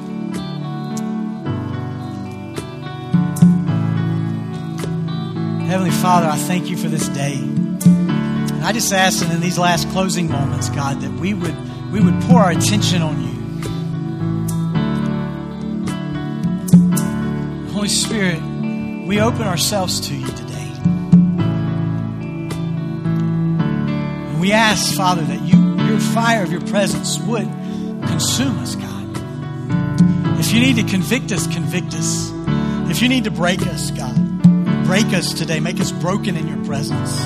Heavenly 5.67 5.91
Father, 5.91 6.27
I 6.27 6.37
thank 6.37 6.71
you 6.71 6.79
for 6.79 6.89
this 6.89 7.09
day. 7.09 7.35
And 7.35 8.65
I 8.65 8.73
just 8.73 8.91
ask 8.93 9.21
that 9.21 9.31
in 9.33 9.41
these 9.41 9.59
last 9.59 9.87
closing 9.91 10.31
moments, 10.31 10.71
God, 10.71 11.03
that 11.03 11.13
we 11.21 11.35
would 11.35 11.55
we 11.93 12.01
would 12.01 12.19
pour 12.23 12.41
our 12.41 12.53
attention 12.53 13.03
on 13.03 13.21
you. 13.21 13.29
Holy 17.73 17.89
Spirit, 17.89 18.41
we 19.07 19.21
open 19.21 19.43
ourselves 19.43 20.01
to 20.09 20.15
you 20.15 20.27
today. 20.27 20.73
And 24.31 24.41
we 24.41 24.53
ask, 24.53 24.95
Father, 24.95 25.23
that 25.23 25.43
you, 25.43 25.79
your 25.85 26.01
fire 26.01 26.43
of 26.43 26.51
your 26.51 26.63
presence 26.63 27.19
would 27.21 27.60
consume 28.07 28.59
us, 28.59 28.77
God. 28.77 30.39
If 30.39 30.53
you 30.53 30.61
need 30.61 30.77
to 30.77 30.85
convict 30.85 31.33
us, 31.33 31.47
convict 31.47 31.95
us. 31.95 32.31
If 32.91 33.03
you 33.03 33.09
need 33.09 33.25
to 33.25 33.31
break 33.31 33.67
us, 33.67 33.91
God, 33.91 34.17
break 34.85 35.07
us 35.07 35.33
today. 35.35 35.61
Make 35.61 35.81
us 35.81 35.93
broken 35.93 36.37
in 36.37 36.49
your 36.49 36.65
presence. 36.65 37.19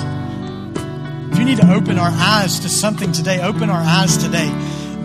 If 1.31 1.39
you 1.39 1.45
need 1.45 1.57
to 1.57 1.73
open 1.73 1.97
our 1.97 2.11
eyes 2.11 2.59
to 2.59 2.69
something 2.69 3.11
today, 3.11 3.41
open 3.41 3.69
our 3.69 3.81
eyes 3.81 4.17
today 4.17 4.49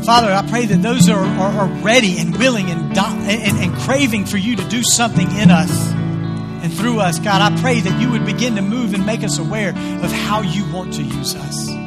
Father, 0.05 0.33
I 0.33 0.47
pray 0.49 0.65
that 0.65 0.81
those 0.81 1.11
are, 1.11 1.19
are, 1.19 1.53
are 1.53 1.67
ready 1.83 2.19
and 2.19 2.37
willing 2.37 2.71
and, 2.71 2.97
and, 2.97 3.59
and 3.59 3.75
craving 3.81 4.25
for 4.25 4.39
you 4.39 4.57
to 4.57 4.69
do 4.69 4.83
something 4.83 5.31
in 5.37 5.51
us 5.51 5.71
and 5.93 6.73
through 6.73 7.01
us. 7.01 7.19
God, 7.19 7.53
I 7.53 7.61
pray 7.61 7.81
that 7.81 8.01
you 8.01 8.11
would 8.11 8.25
begin 8.25 8.57
to 8.57 8.63
move 8.63 8.95
and 8.95 9.05
make 9.05 9.23
us 9.23 9.39
aware 9.39 9.71
of 9.71 10.11
how 10.11 10.41
you 10.41 10.71
want 10.73 10.95
to 10.95 11.03
use 11.03 11.35
us. 11.35 11.80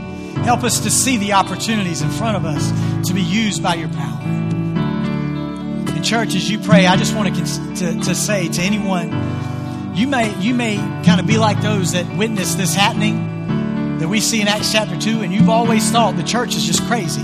Help 0.44 0.64
us 0.64 0.82
to 0.82 0.92
see 0.92 1.16
the 1.18 1.34
opportunities 1.34 2.02
in 2.02 2.10
front 2.10 2.36
of 2.36 2.44
us 2.44 3.08
to 3.08 3.14
be 3.14 3.22
used 3.22 3.64
by 3.64 3.76
your 3.76 3.88
power. 3.88 4.20
And 4.24 6.04
church, 6.04 6.36
as 6.36 6.50
you 6.52 6.60
pray, 6.60 6.86
I 6.86 6.98
just 6.98 7.16
want 7.16 7.34
to, 7.34 7.76
to, 7.76 8.00
to 8.02 8.14
say 8.14 8.50
to 8.50 8.62
anyone, 8.62 9.96
you 9.96 10.06
may, 10.06 10.38
you 10.40 10.54
may 10.54 10.76
kind 11.06 11.22
of 11.22 11.28
be 11.28 11.38
like 11.38 11.62
those 11.62 11.94
that 11.94 12.18
witness 12.18 12.56
this 12.56 12.76
happening 12.76 14.00
that 14.00 14.10
we 14.10 14.20
see 14.20 14.42
in 14.42 14.50
Acts 14.50 14.72
chapter 14.74 15.00
2, 15.00 15.22
and 15.22 15.34
you've 15.34 15.48
always 15.48 15.90
thought 15.92 16.18
the 16.18 16.24
church 16.24 16.58
is 16.58 16.66
just 16.66 16.84
crazy. 16.88 17.24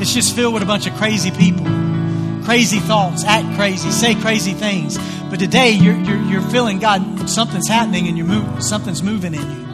It's 0.00 0.14
just 0.14 0.36
filled 0.36 0.54
with 0.54 0.62
a 0.62 0.66
bunch 0.66 0.86
of 0.86 0.94
crazy 0.94 1.32
people, 1.32 1.66
crazy 2.44 2.78
thoughts, 2.78 3.24
act 3.24 3.56
crazy, 3.56 3.90
say 3.90 4.14
crazy 4.14 4.52
things. 4.52 4.96
But 5.28 5.40
today 5.40 5.70
you're, 5.70 5.96
you're, 5.96 6.22
you're 6.22 6.42
feeling 6.42 6.78
God, 6.78 7.28
something's 7.28 7.66
happening 7.66 8.06
and 8.06 8.16
you're 8.16 8.28
moving, 8.28 8.60
something's 8.60 9.02
moving 9.02 9.34
in 9.34 9.42
you. 9.42 9.65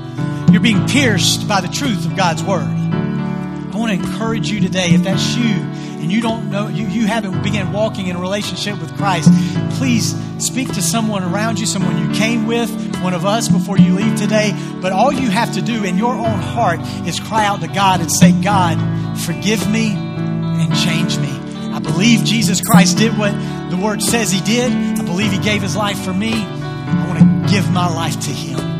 You're 0.52 0.62
being 0.62 0.86
pierced 0.86 1.48
by 1.48 1.60
the 1.60 1.68
truth 1.68 2.04
of 2.04 2.16
God's 2.16 2.42
word. 2.44 2.68
I 2.68 3.74
want 3.74 3.90
to 3.90 4.06
encourage 4.06 4.50
you 4.50 4.60
today, 4.60 4.90
if 4.90 5.02
that's 5.02 5.34
you 5.34 5.54
and 6.02 6.12
you 6.12 6.20
don't 6.20 6.50
know, 6.50 6.68
you, 6.68 6.86
you 6.88 7.06
haven't 7.06 7.42
begun 7.42 7.72
walking 7.72 8.08
in 8.08 8.16
a 8.16 8.20
relationship 8.20 8.78
with 8.80 8.94
Christ, 8.96 9.30
please 9.78 10.14
speak 10.44 10.68
to 10.74 10.82
someone 10.82 11.22
around 11.22 11.58
you, 11.58 11.66
someone 11.66 11.96
you 11.96 12.12
came 12.14 12.46
with, 12.46 12.70
one 13.02 13.14
of 13.14 13.24
us 13.24 13.48
before 13.48 13.78
you 13.78 13.94
leave 13.94 14.16
today. 14.16 14.52
But 14.80 14.92
all 14.92 15.12
you 15.12 15.30
have 15.30 15.54
to 15.54 15.62
do 15.62 15.84
in 15.84 15.96
your 15.96 16.12
own 16.12 16.40
heart 16.40 16.80
is 17.06 17.18
cry 17.18 17.46
out 17.46 17.60
to 17.60 17.68
God 17.68 18.00
and 18.00 18.10
say, 18.10 18.32
God, 18.32 18.76
forgive 19.20 19.70
me 19.70 19.92
and 19.92 20.76
change 20.76 21.18
me. 21.18 21.30
I 21.72 21.78
believe 21.78 22.24
Jesus 22.24 22.60
Christ 22.60 22.98
did 22.98 23.16
what 23.16 23.32
the 23.70 23.76
word 23.76 24.02
says 24.02 24.30
he 24.30 24.40
did. 24.40 24.70
I 24.72 25.04
believe 25.04 25.32
he 25.32 25.38
gave 25.38 25.62
his 25.62 25.76
life 25.76 25.98
for 26.04 26.12
me. 26.12 26.34
I 26.34 27.06
want 27.08 27.18
to 27.20 27.52
give 27.52 27.70
my 27.70 27.88
life 27.88 28.20
to 28.20 28.30
him. 28.30 28.71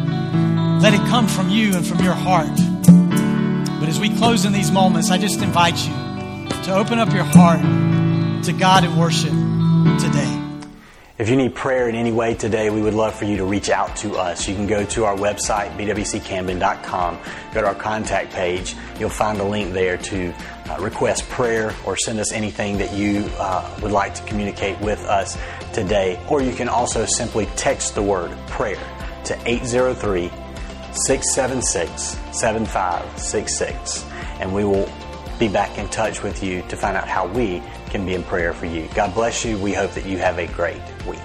Let 0.83 0.95
it 0.95 1.07
come 1.07 1.29
from 1.29 1.49
you 1.49 1.77
and 1.77 1.87
from 1.87 2.01
your 2.03 2.13
heart. 2.13 2.57
But 3.79 3.89
as 3.89 4.01
we 4.01 4.13
close 4.17 4.45
in 4.45 4.53
these 4.53 4.73
moments, 4.73 5.13
I 5.13 5.17
just 5.17 5.41
invite 5.41 5.79
you 5.87 5.93
to 6.65 6.75
open 6.75 6.99
up 6.99 7.13
your 7.13 7.23
heart 7.23 7.61
to 8.47 8.53
God 8.53 8.83
and 8.83 8.99
worship 8.99 9.31
today. 10.01 10.43
If 11.19 11.29
you 11.29 11.37
need 11.37 11.55
prayer 11.55 11.89
in 11.89 11.95
any 11.95 12.11
way 12.11 12.35
today, 12.35 12.69
we 12.69 12.83
would 12.83 12.95
love 12.95 13.15
for 13.15 13.27
you 13.27 13.37
to 13.37 13.45
reach 13.45 13.71
out 13.71 13.95
to 13.99 14.17
us. 14.17 14.49
You 14.49 14.57
can 14.57 14.67
go 14.67 14.85
to 14.87 15.05
our 15.05 15.15
website, 15.15 15.71
bwccamden.com, 15.77 17.19
go 17.55 17.61
to 17.61 17.67
our 17.69 17.77
contact 17.77 18.33
page. 18.33 18.75
You'll 18.99 19.09
find 19.09 19.39
a 19.39 19.45
link 19.45 19.73
there 19.73 19.99
to 19.99 20.35
uh, 20.69 20.79
request 20.81 21.29
prayer 21.29 21.73
or 21.87 21.97
send 21.97 22.19
us 22.19 22.33
anything 22.33 22.79
that 22.79 22.93
you 22.93 23.31
uh, 23.39 23.79
would 23.83 23.93
like 23.93 24.17
to 24.17 24.23
communicate 24.25 24.81
with 24.81 24.99
us 25.05 25.39
today. 25.73 26.21
Or 26.29 26.43
you 26.43 26.53
can 26.53 26.69
also 26.69 27.07
simply 27.07 27.47
text 27.55 27.95
the 27.95 28.03
word 28.03 28.37
prayer 28.49 28.83
to 29.27 29.39
803 29.49 30.42
676 30.95 32.19
7566, 32.33 34.05
and 34.41 34.55
we 34.55 34.65
will 34.65 34.89
be 35.39 35.49
back 35.49 35.79
in 35.79 35.89
touch 35.89 36.23
with 36.23 36.43
you 36.43 36.63
to 36.69 36.77
find 36.77 36.97
out 36.97 37.09
how 37.09 37.27
we 37.27 37.63
can 37.91 38.07
be 38.07 38.15
in 38.15 38.23
prayer 38.23 38.53
for 38.53 38.67
you. 38.67 38.89
God 38.95 39.15
bless 39.15 39.45
you. 39.45 39.59
We 39.59 39.73
hope 39.73 39.93
that 39.93 40.07
you 40.07 40.19
have 40.19 40.39
a 40.39 40.47
great 40.47 40.81
week. 41.07 41.19